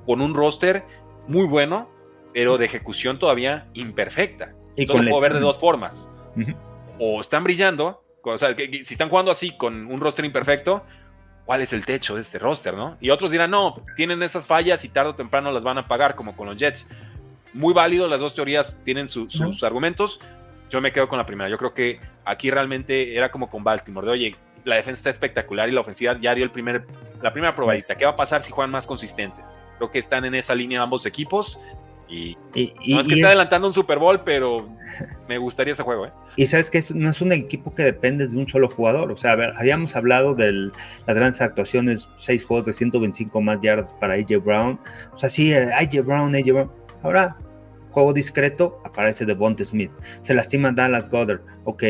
[0.04, 0.84] con un roster
[1.28, 1.88] muy bueno,
[2.34, 4.52] pero de ejecución todavía imperfecta.
[4.76, 6.10] Y con lo puedo ver de dos formas
[6.98, 10.84] o están brillando, o sea, si están jugando así con un roster imperfecto,
[11.44, 12.96] ¿cuál es el techo de este roster, no?
[13.00, 16.14] Y otros dirán, no, tienen esas fallas y tarde o temprano las van a pagar,
[16.14, 16.88] como con los Jets.
[17.54, 20.20] Muy válido, las dos teorías tienen sus argumentos.
[20.68, 21.48] Yo me quedo con la primera.
[21.48, 25.68] Yo creo que aquí realmente era como con Baltimore, de oye, la defensa está espectacular
[25.68, 26.84] y la ofensiva ya dio el primer,
[27.22, 27.94] la primera probadita.
[27.94, 29.46] ¿Qué va a pasar si juegan más consistentes?
[29.78, 31.60] Creo que están en esa línea ambos equipos
[32.08, 34.68] y, no es que esté adelantando un Super Bowl, pero
[35.28, 36.06] me gustaría ese juego.
[36.06, 36.12] ¿eh?
[36.36, 39.10] Y sabes que no es un equipo que depende de un solo jugador.
[39.10, 43.60] O sea, a ver, habíamos hablado de las grandes actuaciones, seis juegos de 125 más
[43.60, 44.80] yardas para AJ Brown.
[45.12, 46.72] O sea, sí, AJ Brown, AJ Brown.
[47.02, 47.36] Ahora,
[47.96, 49.90] juego discreto, aparece Devonta Smith.
[50.20, 51.82] Se lastima Dallas Goddard, ok,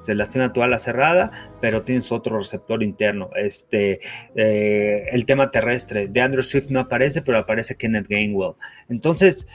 [0.00, 3.30] se lastima toda la cerrada, pero tienes otro receptor interno.
[3.36, 4.00] Este,
[4.34, 8.54] eh, el tema terrestre, de Andrew Swift no aparece, pero aparece Kenneth Gainwell.
[8.88, 9.46] Entonces,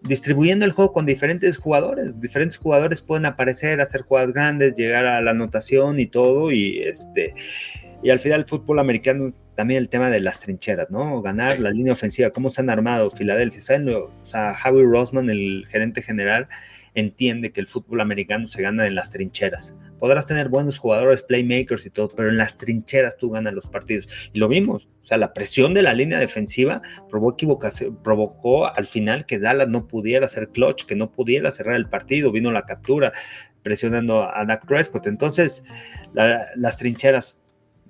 [0.00, 2.18] distribuyendo el juego con diferentes jugadores.
[2.18, 6.50] Diferentes jugadores pueden aparecer, hacer jugadas grandes, llegar a la anotación y todo.
[6.50, 7.34] Y este.
[8.02, 11.20] Y al final el fútbol americano también el tema de las trincheras, ¿no?
[11.22, 13.60] Ganar la línea ofensiva, cómo se han armado Filadelfia.
[13.60, 13.88] ¿Saben?
[13.88, 16.48] O sea, Howie Roseman, el gerente general,
[16.94, 19.76] entiende que el fútbol americano se gana en las trincheras.
[19.98, 24.06] Podrás tener buenos jugadores, playmakers y todo, pero en las trincheras tú ganas los partidos.
[24.32, 24.88] Y lo vimos.
[25.02, 26.80] O sea, la presión de la línea defensiva
[27.10, 27.58] provocó,
[28.02, 32.30] provocó al final que Dallas no pudiera hacer clutch, que no pudiera cerrar el partido.
[32.30, 33.12] Vino la captura
[33.62, 35.06] presionando a Dak Prescott.
[35.06, 35.64] Entonces,
[36.14, 37.41] las trincheras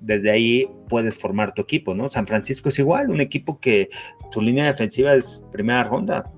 [0.03, 2.11] desde ahí puedes formar tu equipo, ¿no?
[2.11, 3.89] San Francisco es igual, un equipo que
[4.31, 6.31] tu línea defensiva es primera ronda.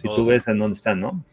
[0.00, 1.24] Si tú ves en dónde están, ¿no?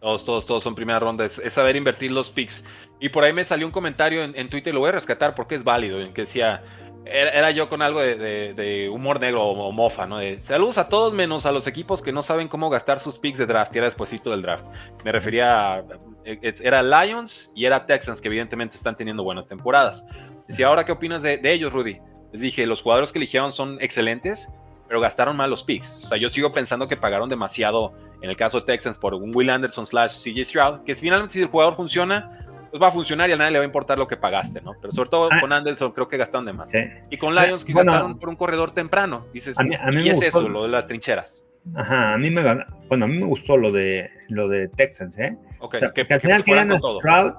[0.00, 1.24] Todos, todos, todos son primera ronda.
[1.24, 2.64] Es, saber invertir los picks.
[3.00, 5.54] Y por ahí me salió un comentario en, en Twitter, lo voy a rescatar porque
[5.54, 6.62] es válido, en que decía,
[7.04, 10.18] era, yo con algo de, humor negro o, mofa, ¿no?
[10.18, 13.38] De, saludos a todos menos a los equipos que no saben cómo gastar sus picks
[13.38, 13.74] de draft.
[13.74, 14.64] Y era despuesito del draft.
[15.04, 15.78] Me refería a,
[16.24, 20.04] e, e, era Lions y era Texans, que evidentemente están teniendo buenas temporadas.
[20.48, 21.98] Decía, ¿ahora qué opinas de, ellos, Rudy?
[22.32, 24.48] Les dije, los jugadores que eligieron son excelentes,
[24.88, 26.00] pero gastaron mal los picks.
[26.04, 29.34] O sea, yo sigo pensando que pagaron demasiado en el caso de Texans por un
[29.34, 33.28] Will Anderson slash CJ Stroud, que finalmente si el jugador funciona, pues va a funcionar
[33.28, 34.72] y a nadie le va a importar lo que pagaste, ¿no?
[34.80, 35.40] Pero sobre todo ah.
[35.40, 36.72] con Anderson creo que gastaron de más.
[37.10, 39.26] Y con Lions que gastaron por un corredor temprano.
[39.32, 41.44] Dices, a mí, y es eso, lo de las trincheras.
[41.74, 42.42] Ajá, a mí me
[42.88, 45.38] bueno, a mí me gustó lo de lo de Texans, ¿eh?
[45.60, 47.32] o sea, que, al final querían a Stroud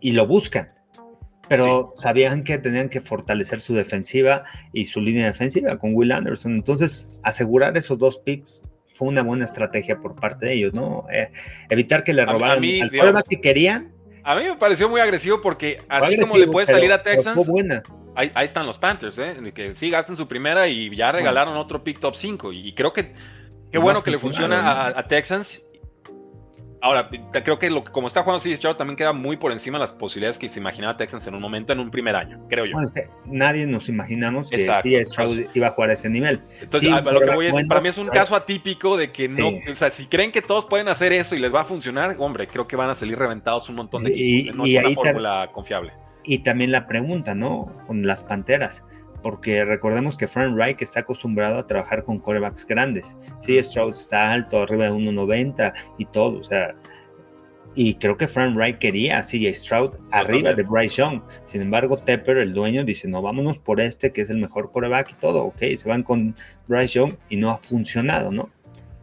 [0.00, 0.72] y, lo buscan.
[1.48, 6.54] Pero sabían que tenían que fortalecer su defensiva y su línea defensiva con Will Anderson.
[6.54, 11.04] Entonces, asegurar esos dos picks fue una buena estrategia por parte de ellos, ¿no?
[11.12, 11.30] Eh,
[11.68, 13.92] evitar que le robaran al problema que querían
[14.24, 17.38] a mí me pareció muy agresivo porque así como le puede salir a Texans,
[18.14, 19.52] Ahí, están los Panthers, ¿eh?
[19.54, 22.52] que sí gastan su primera y ya regalaron otro pick top 5.
[22.52, 23.14] Y creo que
[23.70, 25.62] qué bueno que le funciona a, Texans
[26.84, 29.82] Ahora, creo que lo, como está jugando CJ Stroud también queda muy por encima de
[29.82, 32.76] las posibilidades que se imaginaba Texans en un momento, en un primer año, creo yo.
[33.24, 36.42] nadie nos imaginamos que CJ Stroud iba a jugar a ese nivel.
[36.60, 39.74] Entonces, lo que voy a para mí es un caso atípico de que no, o
[39.76, 42.66] sea, si creen que todos pueden hacer eso y les va a funcionar, hombre, creo
[42.66, 44.56] que van a salir reventados un montón de equipos.
[44.56, 45.92] no es una fórmula confiable.
[46.24, 47.72] Y también la pregunta, ¿no?
[47.86, 48.84] Con las Panteras
[49.22, 53.16] porque recordemos que Frank Reich está acostumbrado a trabajar con corebacks grandes.
[53.40, 56.74] Sí, Stroud está alto, arriba de 1.90 y todo, o sea,
[57.74, 61.22] y creo que Frank Reich quería a CJ Stroud arriba de Bryce Young.
[61.46, 65.12] Sin embargo, Tepper, el dueño, dice, no, vámonos por este que es el mejor coreback
[65.12, 66.34] y todo, ok, se van con
[66.66, 68.50] Bryce Young y no ha funcionado, ¿no?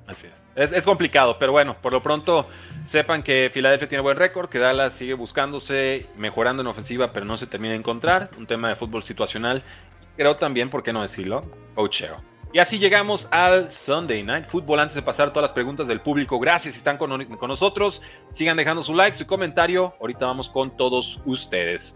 [0.06, 0.40] Así es.
[0.60, 2.46] Es, complicado, pero bueno, por lo pronto
[2.86, 7.38] sepan que Filadelfia tiene buen récord, que Dallas sigue buscándose, mejorando en ofensiva, pero no
[7.38, 8.30] se termina de encontrar.
[8.38, 9.64] Un tema de fútbol situacional
[10.20, 11.46] creo también, ¿por qué no decirlo?
[11.76, 12.22] Coachero.
[12.52, 14.82] Y así llegamos al Sunday Night Football.
[14.82, 17.10] Antes de pasar todas las preguntas del público, gracias si están con,
[17.48, 18.02] nosotros.
[18.28, 19.94] Sigan dejando su like, su comentario.
[20.02, 21.96] Ahorita vamos con todos ustedes.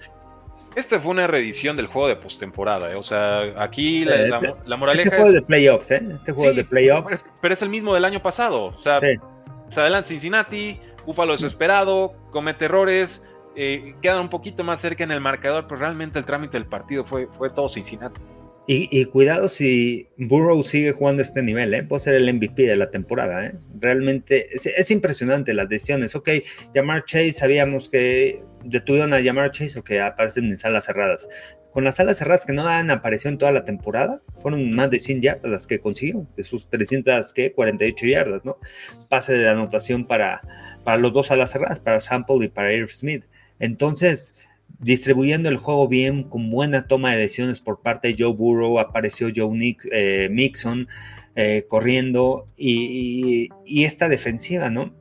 [0.74, 2.92] Esta fue una reedición del juego de postemporada.
[2.94, 2.96] ¿eh?
[2.96, 5.04] O sea, aquí la, la, este, la, moraleja.
[5.04, 6.02] Este juego de playoffs, ¿eh?
[6.14, 7.26] Este juego de playoffs.
[7.42, 8.66] Pero es el mismo del año pasado.
[8.68, 13.22] O sea, se adelanta Cincinnati, Búfalo desesperado, comete errores
[13.56, 17.06] eh, quedan un poquito más cerca en el marcador, pero realmente el trámite del partido
[17.06, 18.22] fue, fue todo Cincinnati.
[18.66, 21.84] Y, cuidado si Burrow sigue jugando a este nivel, ¿eh?
[21.84, 23.46] puede ser el MVP de la temporada.
[23.46, 23.56] ¿eh?
[23.78, 26.16] Realmente es, impresionante las decisiones.
[26.16, 26.30] Ok,
[26.74, 31.28] llamar Chase, sabíamos que detuvieron a llamar Chase o que aparecen en salas cerradas.
[31.72, 35.22] Con las salas cerradas que no dan aparición toda la temporada, fueron más de 100
[35.22, 38.58] yardas las que consiguió, de sus 348 yardas, ¿no?
[39.10, 40.42] Pase de anotación para,
[40.86, 43.26] para los dos salas cerradas, para Sample y para Irv Smith.
[43.60, 44.36] Entonces,
[44.80, 49.30] distribuyendo el juego bien, con buena toma de decisiones por parte de Joe Burrow, apareció
[49.34, 50.88] Joe eh, Mixon
[51.36, 54.94] eh, corriendo y, esta defensiva, ¿no?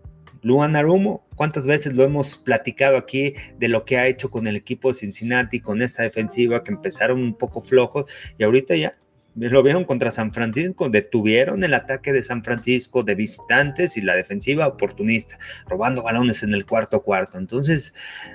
[0.43, 4.57] Luan Arumo, ¿cuántas veces lo hemos platicado aquí de lo que ha hecho con el
[4.57, 8.95] equipo de Cincinnati, con esta defensiva que empezaron un poco flojos y ahorita ya
[9.35, 14.15] lo vieron contra San Francisco, detuvieron el ataque de San Francisco de visitantes y la
[14.15, 17.39] defensiva oportunista, robando balones en el cuarto cuarto.
[17.39, 17.95] Entonces,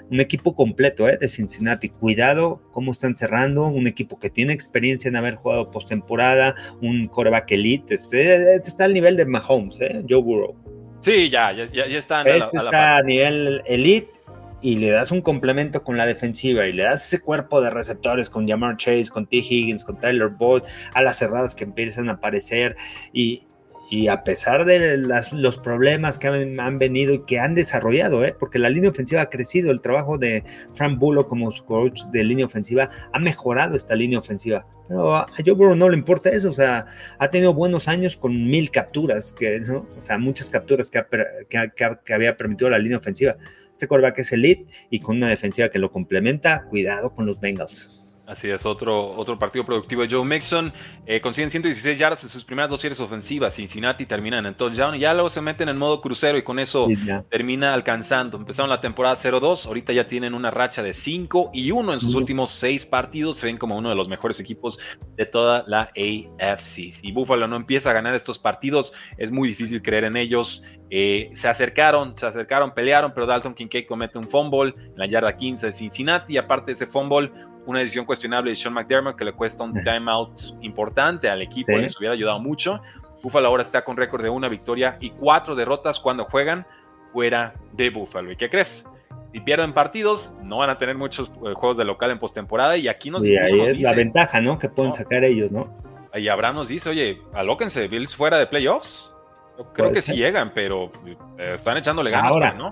[0.10, 1.18] un equipo completo ¿eh?
[1.18, 1.90] de Cincinnati.
[1.90, 7.52] Cuidado cómo están cerrando, un equipo que tiene experiencia en haber jugado postemporada, un coreback
[7.52, 7.96] elite.
[7.96, 10.04] Este, este, está al nivel de Mahomes, ¿eh?
[10.10, 10.56] Joe Burrow.
[11.02, 12.28] Sí, ya, ya, ya están.
[12.28, 14.17] Este está a nivel elite
[14.62, 18.30] y le das un complemento con la defensiva y le das ese cuerpo de receptores
[18.30, 19.38] con Jamar Chase, con T.
[19.38, 22.76] Higgins, con Tyler Boyd, a las cerradas que empiezan a aparecer
[23.14, 23.48] y,
[23.90, 24.98] y a pesar de
[25.32, 28.36] los problemas que han, venido y que han desarrollado, ¿eh?
[28.38, 30.44] porque la línea ofensiva ha crecido, el trabajo de
[30.74, 34.66] Frank Bullock como coach de línea ofensiva ha mejorado esta línea ofensiva.
[34.88, 36.86] Pero a Joe Burrow no le importa eso, o sea,
[37.20, 39.86] ha tenido buenos años con mil capturas, que, ¿no?
[39.98, 41.04] o sea, muchas capturas que,
[41.50, 43.38] que, había permitido la línea ofensiva.
[43.78, 48.02] Este quarterback es elite y con una defensiva que lo complementa, cuidado con los Bengals.
[48.28, 50.74] Así es, otro, otro partido productivo de Joe Mixon.
[51.06, 53.56] Eh, consiguen 116 yardas en sus primeras dos series ofensivas.
[53.56, 56.90] Cincinnati terminan en touchdown y ya luego se meten en modo crucero y con eso
[57.30, 58.36] termina alcanzando.
[58.36, 62.16] Empezaron la temporada 0-2, ahorita ya tienen una racha de 5 y 1 en sus
[62.16, 63.38] últimos 6 partidos.
[63.38, 64.78] Se ven como uno de los mejores equipos
[65.16, 66.92] de toda la AFC.
[66.92, 70.64] Si Buffalo no empieza a ganar estos partidos, es muy difícil creer en ellos.
[70.90, 75.36] Eh, se acercaron, se acercaron, pelearon, pero Dalton Kincaid comete un fumble en la yarda
[75.36, 77.32] 15 de Cincinnati y aparte de ese fumble
[77.66, 81.98] una decisión cuestionable de Sean McDermott que le cuesta un timeout importante al equipo, les
[81.98, 82.82] hubiera ayudado mucho.
[83.22, 86.66] Buffalo ahora está con récord de una victoria y cuatro derrotas cuando juegan
[87.12, 88.32] fuera de Buffalo.
[88.32, 88.86] ¿Y qué crees?
[89.34, 92.88] Si pierden partidos, no van a tener muchos eh, juegos de local en postemporada y
[92.88, 94.58] aquí nos Y ahí es la ventaja, ¿no?
[94.58, 95.76] Que pueden sacar ellos, ¿no?
[96.14, 99.14] Y Abraham nos dice, oye, alóquense, Bills fuera de playoffs.
[99.58, 100.92] Yo creo que sí llegan, pero
[101.38, 102.72] eh, están echándole ganas, ahora, ¿no?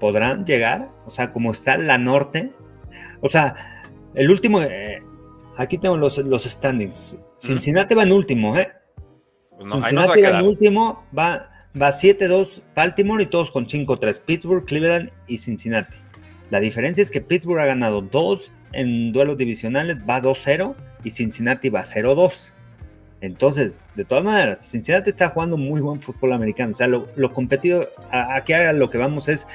[0.00, 0.90] ¿Podrán llegar?
[1.06, 2.52] O sea, como está la norte,
[3.20, 3.54] o sea,
[4.14, 5.00] el último, eh,
[5.56, 7.18] aquí tengo los, los standings.
[7.38, 8.68] Cincinnati va en último, ¿eh?
[9.56, 14.20] Pues Cincinnati va, en último, va, va 7-2 Baltimore y todos con 5-3.
[14.20, 15.96] Pittsburgh, Cleveland y Cincinnati.
[16.50, 20.74] La diferencia es que Pittsburgh ha ganado 2 en duelos divisionales, va 2-0
[21.04, 22.52] y Cincinnati va 0-2.
[23.24, 26.72] Entonces, de todas maneras, Cincinnati está jugando muy buen fútbol americano.
[26.74, 29.46] O sea, lo, competido, aquí a lo que vamos es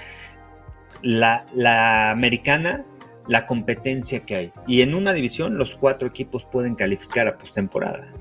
[1.03, 2.84] la, la americana
[3.28, 4.53] la competencia que hay.
[4.65, 8.11] Y en una división los cuatro equipos pueden calificar a postemporada.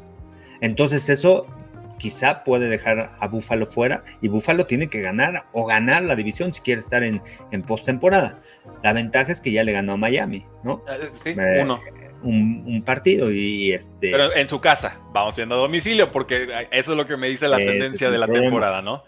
[0.60, 1.46] Entonces eso
[1.96, 6.52] quizá puede dejar a Búfalo fuera y Búfalo tiene que ganar o ganar la división
[6.52, 8.40] si quiere estar en, en postemporada.
[8.82, 10.82] La ventaja es que ya le ganó a Miami, ¿no?
[10.86, 11.80] Eh, sí, eh, uno.
[12.22, 14.10] Un, partido y este...
[14.10, 17.46] Pero en su casa, vamos viendo a domicilio, porque eso es lo que me dice
[17.48, 19.04] la tendencia de la temporada, ¿no?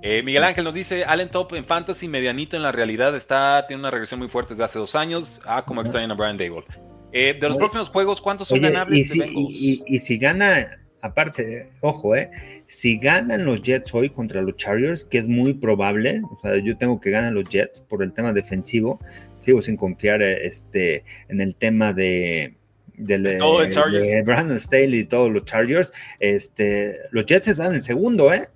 [0.00, 3.80] Eh, Miguel Ángel nos dice, Allen Top en Fantasy medianito en la realidad está, tiene
[3.80, 5.40] una regresión muy fuerte desde hace dos años.
[5.44, 6.64] Ah, como extrañan a Brian Dable.
[7.12, 8.98] Eh, de los próximos juegos, ¿cuántos son ganables?
[8.98, 12.30] Y si, y, si, gana, aparte, ojo, eh,
[12.66, 16.76] si ganan los Jets hoy contra los Chargers, que es muy probable, o sea, yo
[16.76, 19.00] tengo que ganar los Jets por el tema defensivo,
[19.40, 22.54] sigo sin confiar este, en el tema de,
[22.96, 28.48] de, de Brandon Staley y todos los Chargers, este, los Jets están en segundo, ¿eh?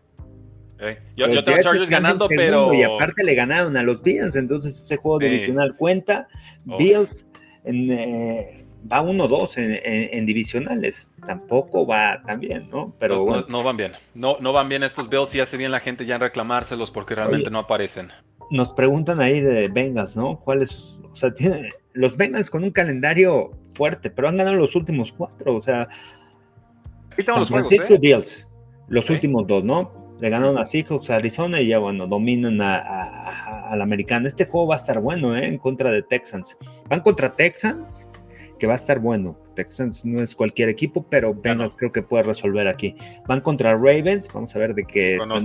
[1.16, 2.74] Yo, tengo Chargers ganando, pero.
[2.74, 6.26] Y aparte le ganaron a los Bills, entonces ese juego divisional cuenta.
[6.64, 7.26] Bills
[7.64, 12.94] eh, va 1-2 en, divisionales, tampoco va tan bien, ¿no?
[12.98, 13.92] Pero no, van bien.
[14.14, 17.14] No, no van bien estos Bills y hace bien la gente ya en reclamárselos porque
[17.14, 18.10] realmente no aparecen.
[18.50, 20.40] Nos preguntan ahí de Bengals, ¿no?
[20.40, 20.98] ¿Cuáles?
[21.02, 25.56] O sea, tiene, los Bengals con un calendario fuerte, pero han ganado los últimos cuatro,
[25.56, 25.88] o sea.
[27.24, 27.98] San Francisco ¿eh?
[27.98, 28.48] Bills,
[28.88, 30.02] los últimos dos, ¿no?
[30.22, 34.28] le ganaron a Seahawks, a Arizona y ya bueno, dominan a, la americana.
[34.28, 35.46] Este juego va a estar bueno, ¿eh?
[35.46, 36.56] En contra de Texans.
[36.88, 38.06] Van contra Texans,
[38.62, 39.36] que va a estar bueno.
[39.56, 42.94] Texans no es cualquier equipo, pero Bengals creo que puede resolver aquí.
[43.26, 45.44] Van contra Ravens, vamos a ver de qué están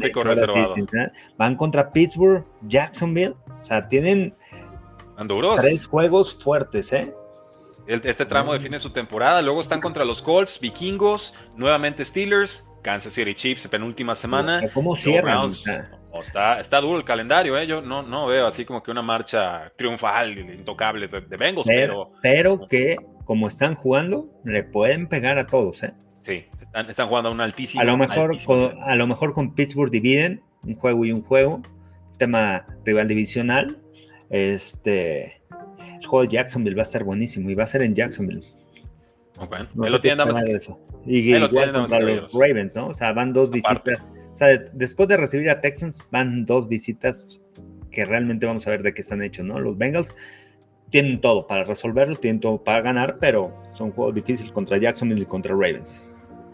[1.36, 4.36] Van contra Pittsburgh, Jacksonville, o sea, tienen
[5.60, 7.12] tres juegos fuertes, ¿eh?
[7.88, 9.42] Este tramo define su temporada.
[9.42, 14.62] Luego están contra los Colts, Vikingos, nuevamente Steelers, Kansas City Chiefs, penúltima semana.
[14.76, 15.50] ¿Cómo cierran?
[16.14, 17.68] Está, está duro el calendario, ¿eh?
[17.68, 22.12] Yo no, no veo así como que una marcha triunfal, intocable de, de Bengals, pero,
[22.22, 25.94] pero, que como están jugando, le pueden pegar a todos, ¿eh?
[26.24, 27.82] Sí, están, jugando a un altísimo.
[27.82, 31.62] A lo mejor, con, a lo mejor con Pittsburgh dividen un juego y un juego,
[32.18, 33.80] tema rival divisional.
[34.30, 35.42] Este,
[36.00, 38.42] el juego de Jacksonville va a estar buenísimo y va a ser en Jacksonville.
[39.38, 39.68] Okay.
[39.76, 40.28] No lo tienen
[41.06, 42.88] y igual contra los Ravens, ¿no?
[42.88, 44.00] O sea, van dos visitas.
[44.74, 47.42] Después de recibir a Texans, van dos visitas
[47.92, 49.60] que realmente vamos a ver de qué están hechos, ¿no?
[49.60, 50.14] Los Bengals
[50.90, 55.26] tienen todo para resolverlo, tienen todo para ganar, pero son juegos difíciles contra Jacksonville y
[55.26, 56.04] contra Ravens.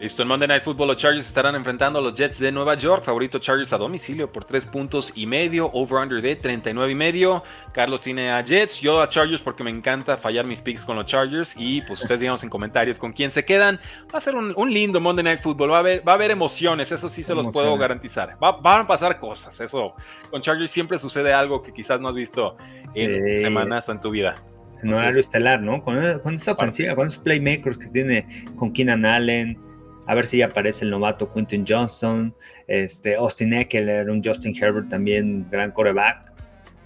[0.04, 3.02] Listo, en Monday Night Football los Chargers estarán enfrentando a los Jets de Nueva York.
[3.02, 5.70] Favorito Chargers a domicilio por 3 puntos y medio.
[5.72, 7.42] Over-under de 39 y medio.
[7.72, 11.06] Carlos tiene a Jets, yo a Chargers porque me encanta fallar mis picks con los
[11.06, 11.54] Chargers.
[11.56, 13.80] Y pues ustedes díganos en comentarios con quién se quedan.
[14.14, 15.70] Va a ser un, lindo Monday Night Football.
[15.70, 18.36] Va a haber, va a haber emociones, eso sí se los puedo garantizar.
[18.38, 19.94] van a pasar cosas, eso.
[20.30, 22.58] Con Chargers siempre sucede algo que quizás no has visto
[22.94, 24.34] en semanas o en tu vida.
[24.82, 25.80] No horario estelar, ¿no?
[25.80, 28.26] Con, con esta ofensiva, con esos playmakers que tiene
[28.58, 29.64] con Keenan Allen
[30.06, 32.34] A ver si aparece el novato Quinton Johnston,
[32.66, 36.32] este, Austin Eckler, un Justin Herbert también, gran coreback.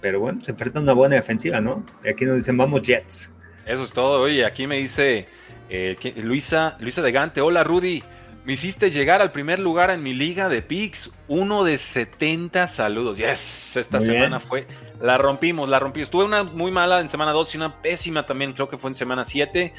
[0.01, 1.85] Pero bueno, se enfrenta a una buena defensiva, ¿no?
[2.03, 3.35] Y aquí nos dicen, vamos Jets.
[3.65, 4.21] Eso es todo.
[4.21, 5.27] Oye, aquí me dice
[5.69, 8.01] eh, Luisa, Luisa de Gante, hola Rudy.
[8.45, 13.17] Me hiciste llegar al primer lugar en mi liga de picks, uno de 70 saludos.
[13.17, 14.65] Yes, esta semana fue,
[15.01, 16.07] la rompimos, la rompimos.
[16.07, 18.95] Estuve una muy mala en semana 2 y una pésima también, creo que fue en
[18.95, 19.73] semana 7.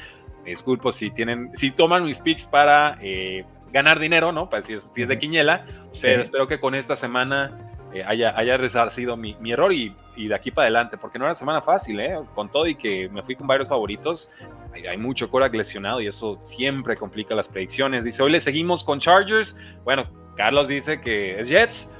[0.45, 4.49] Disculpo si tienen, si toman mis picks para eh, ganar dinero, ¿no?
[4.49, 5.65] Para si es, de Quiñela,
[6.01, 10.27] pero espero que con esta semana eh, haya, haya resarcido mi, mi error y, y,
[10.27, 12.17] de aquí para adelante, porque no era semana fácil, ¿eh?
[12.33, 14.29] Con todo y que me fui con varios favoritos,
[14.73, 18.03] hay, hay mucho Korak lesionado y eso siempre complica las predicciones.
[18.03, 19.55] Dice, hoy le seguimos con Chargers.
[19.83, 21.91] Bueno, Carlos dice que es Jets.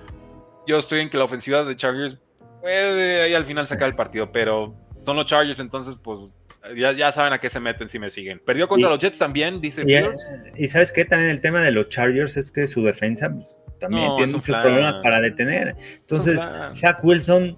[0.65, 2.17] Yo estoy en que la ofensiva de Chargers
[2.61, 4.73] puede ahí al final sacar el partido, pero
[5.05, 6.33] son los Chargers, entonces pues
[6.75, 8.39] ya, ya, saben a qué se meten si me siguen.
[8.45, 11.89] Perdió contra los Jets también, dice y, y, sabes qué, también el tema de los
[11.89, 15.75] Chargers es que su defensa pues, también tiene muchos problemas para detener.
[15.99, 17.57] Entonces, Zach Wilson,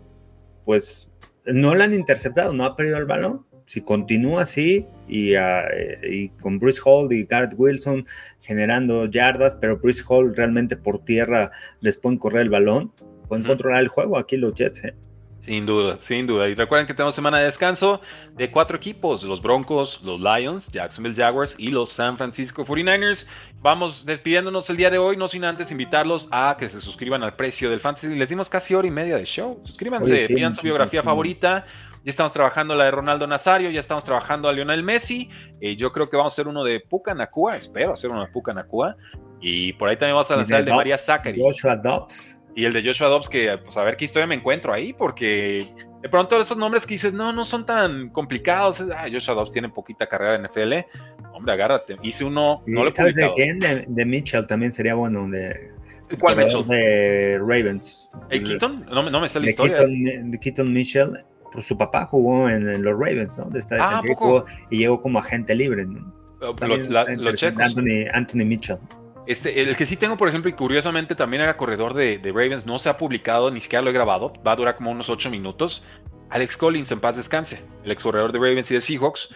[0.65, 1.11] pues
[1.45, 3.45] no lo han interceptado, no ha perdido el balón.
[3.65, 5.65] Si continúa así y, ah,
[6.03, 8.05] y con Bruce Hall y Garrett Wilson
[8.41, 12.91] generando yardas, pero Bruce Hall realmente por tierra les pueden correr el balón,
[13.27, 14.83] pueden controlar el juego aquí los Jets.
[14.83, 14.95] ¿eh?
[15.43, 16.47] Sin duda, sin duda.
[16.47, 17.99] Y recuerden que tenemos semana de descanso
[18.33, 23.27] de cuatro equipos, los Broncos, los Lions, Jacksonville Jaguars y los San Francisco 49ers.
[23.61, 27.35] Vamos despidiéndonos el día de hoy, no sin antes invitarlos a que se suscriban al
[27.35, 28.15] precio del Fantasy.
[28.15, 29.59] Les dimos casi hora y media de show.
[29.65, 31.65] Suscríbanse, pidan su biografía favorita.
[32.05, 35.29] Ya estamos trabajando la de Ronaldo Nazario, ya estamos trabajando a Lionel Messi.
[35.59, 38.27] Eh, yo creo que vamos a hacer uno de Puka Nakua, espero hacer uno de
[38.27, 38.95] Puka Nakua.
[39.41, 41.41] Y por ahí también vamos a lanzar el de María Zachary.
[41.41, 42.39] Joshua Dobbs.
[42.55, 45.67] Y el de Joshua Dobbs, que pues a ver qué historia me encuentro ahí, porque
[46.01, 48.83] de pronto esos nombres que dices, no, no son tan complicados.
[48.95, 50.85] Ah, Joshua Dobbs tiene poquita carrera en NFL.
[51.33, 51.97] Hombre, agárrate.
[52.03, 53.59] Hice uno, no lo ¿Sabes de quién?
[53.59, 55.27] De, Mitchell también sería bueno.
[55.29, 55.71] De,
[56.19, 56.67] ¿Cuál Mitchell?
[56.67, 58.09] De Ravens.
[58.29, 58.85] ¿El Keaton?
[58.91, 59.81] No, no me sale la historia.
[59.81, 63.45] de Keaton Mitchell, pues su papá jugó en, los Ravens, ¿no?
[63.45, 66.13] De esta ah, defensa y, llegó como agente libre, ¿no?
[66.39, 67.63] Lo, checos.
[67.63, 68.77] Anthony, Anthony Mitchell.
[69.25, 72.77] Este, el que sí tengo, por ejemplo, y curiosamente también era corredor de, Ravens, no
[72.77, 75.83] se ha publicado, ni siquiera lo he grabado, va a durar como unos 8 minutos.
[76.29, 79.33] Alex Collins, en paz descanse, el ex corredor de Ravens y de Seahawks.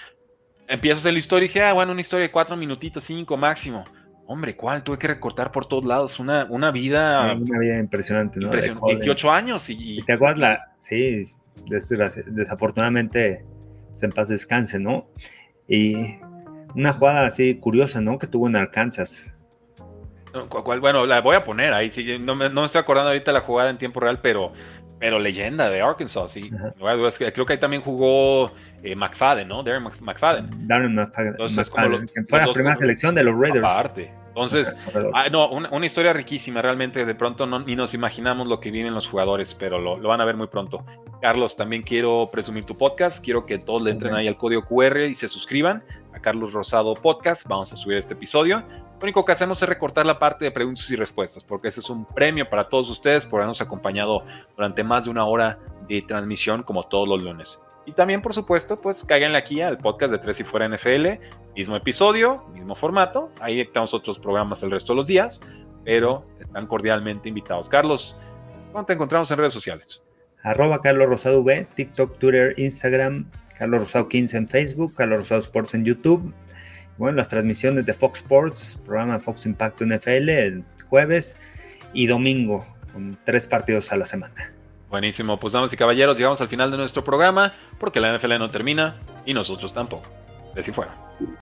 [0.68, 3.38] Empiezo a hacer la historia y dije, ah, bueno, una historia de 4 minutitos, 5
[3.38, 3.86] máximo.
[4.26, 4.84] Hombre, ¿cuál?
[4.84, 6.20] Tuve que recortar por todos lados.
[6.20, 7.34] Una, una vida.
[7.34, 8.48] Una vida impresionante, ¿no?
[8.48, 8.96] Impresionante.
[8.96, 10.04] 28 años y.
[10.06, 10.76] ¿Te acuerdas la.?
[10.80, 11.24] Sí,
[11.66, 13.46] desafortunadamente,
[13.92, 15.08] pues, en paz descanse, ¿no?
[15.66, 16.18] Y
[16.76, 18.18] una jugada así curiosa, ¿no?
[18.18, 19.34] Que tuvo en Arkansas
[20.80, 21.90] bueno, la voy a poner ahí.
[21.90, 24.52] Sí, no, me, estoy acordando ahorita la jugada en tiempo real, pero,
[25.00, 26.52] pero leyenda de Arkansas, sí.
[27.34, 28.52] Creo que ahí también jugó
[28.84, 29.64] eh, McFadden, ¿no?
[29.64, 30.68] Darren McFadden.
[30.68, 31.32] Darren McFadden.
[31.32, 31.72] Entonces,
[32.28, 33.66] fue la primera selección de los Raiders.
[33.66, 34.12] Aparte.
[34.38, 34.76] Entonces,
[35.16, 37.08] ah, no, una, historia riquísima, realmente.
[37.08, 40.26] De pronto no, ni nos imaginamos lo que viven los jugadores, pero lo, van a
[40.26, 40.86] ver muy pronto.
[41.24, 43.24] Carlos, también quiero presumir tu podcast.
[43.24, 45.84] Quiero que todos le entren ahí al código QR y se suscriban
[46.14, 47.48] a Carlos Rosado Podcast.
[47.48, 48.64] Vamos a subir este episodio.
[49.00, 51.90] Lo único que hacemos es recortar la parte de preguntas y respuestas, porque ese es
[51.92, 54.24] un premio para todos ustedes por habernos acompañado
[54.56, 57.62] durante más de una hora de transmisión, como todos los lunes.
[57.86, 61.24] Y también, por supuesto, pues cáiganle aquí al podcast de Tres y Fuera NFL,
[61.56, 63.32] mismo episodio, mismo formato.
[63.40, 65.42] Ahí tenemos otros programas el resto de los días,
[65.86, 67.70] pero están cordialmente invitados.
[67.70, 68.18] Carlos,
[68.74, 70.04] ¿dónde te encontramos en redes sociales?
[70.42, 75.76] Arroba Carlos Rosado V, TikTok, Twitter, Instagram, Carlos Rosado 15 en Facebook, Carlos Rosado Sports
[75.76, 76.34] en YouTube
[76.98, 81.38] bueno, las transmisiones de Fox Sports, programa Fox Impacto NFL, el jueves
[81.94, 84.54] y domingo, con tres partidos a la semana.
[84.90, 88.50] Buenísimo, pues damas y caballeros, llegamos al final de nuestro programa, porque la NFL no
[88.50, 88.96] termina
[89.26, 90.10] y nosotros tampoco.
[90.56, 91.07] De si fuera.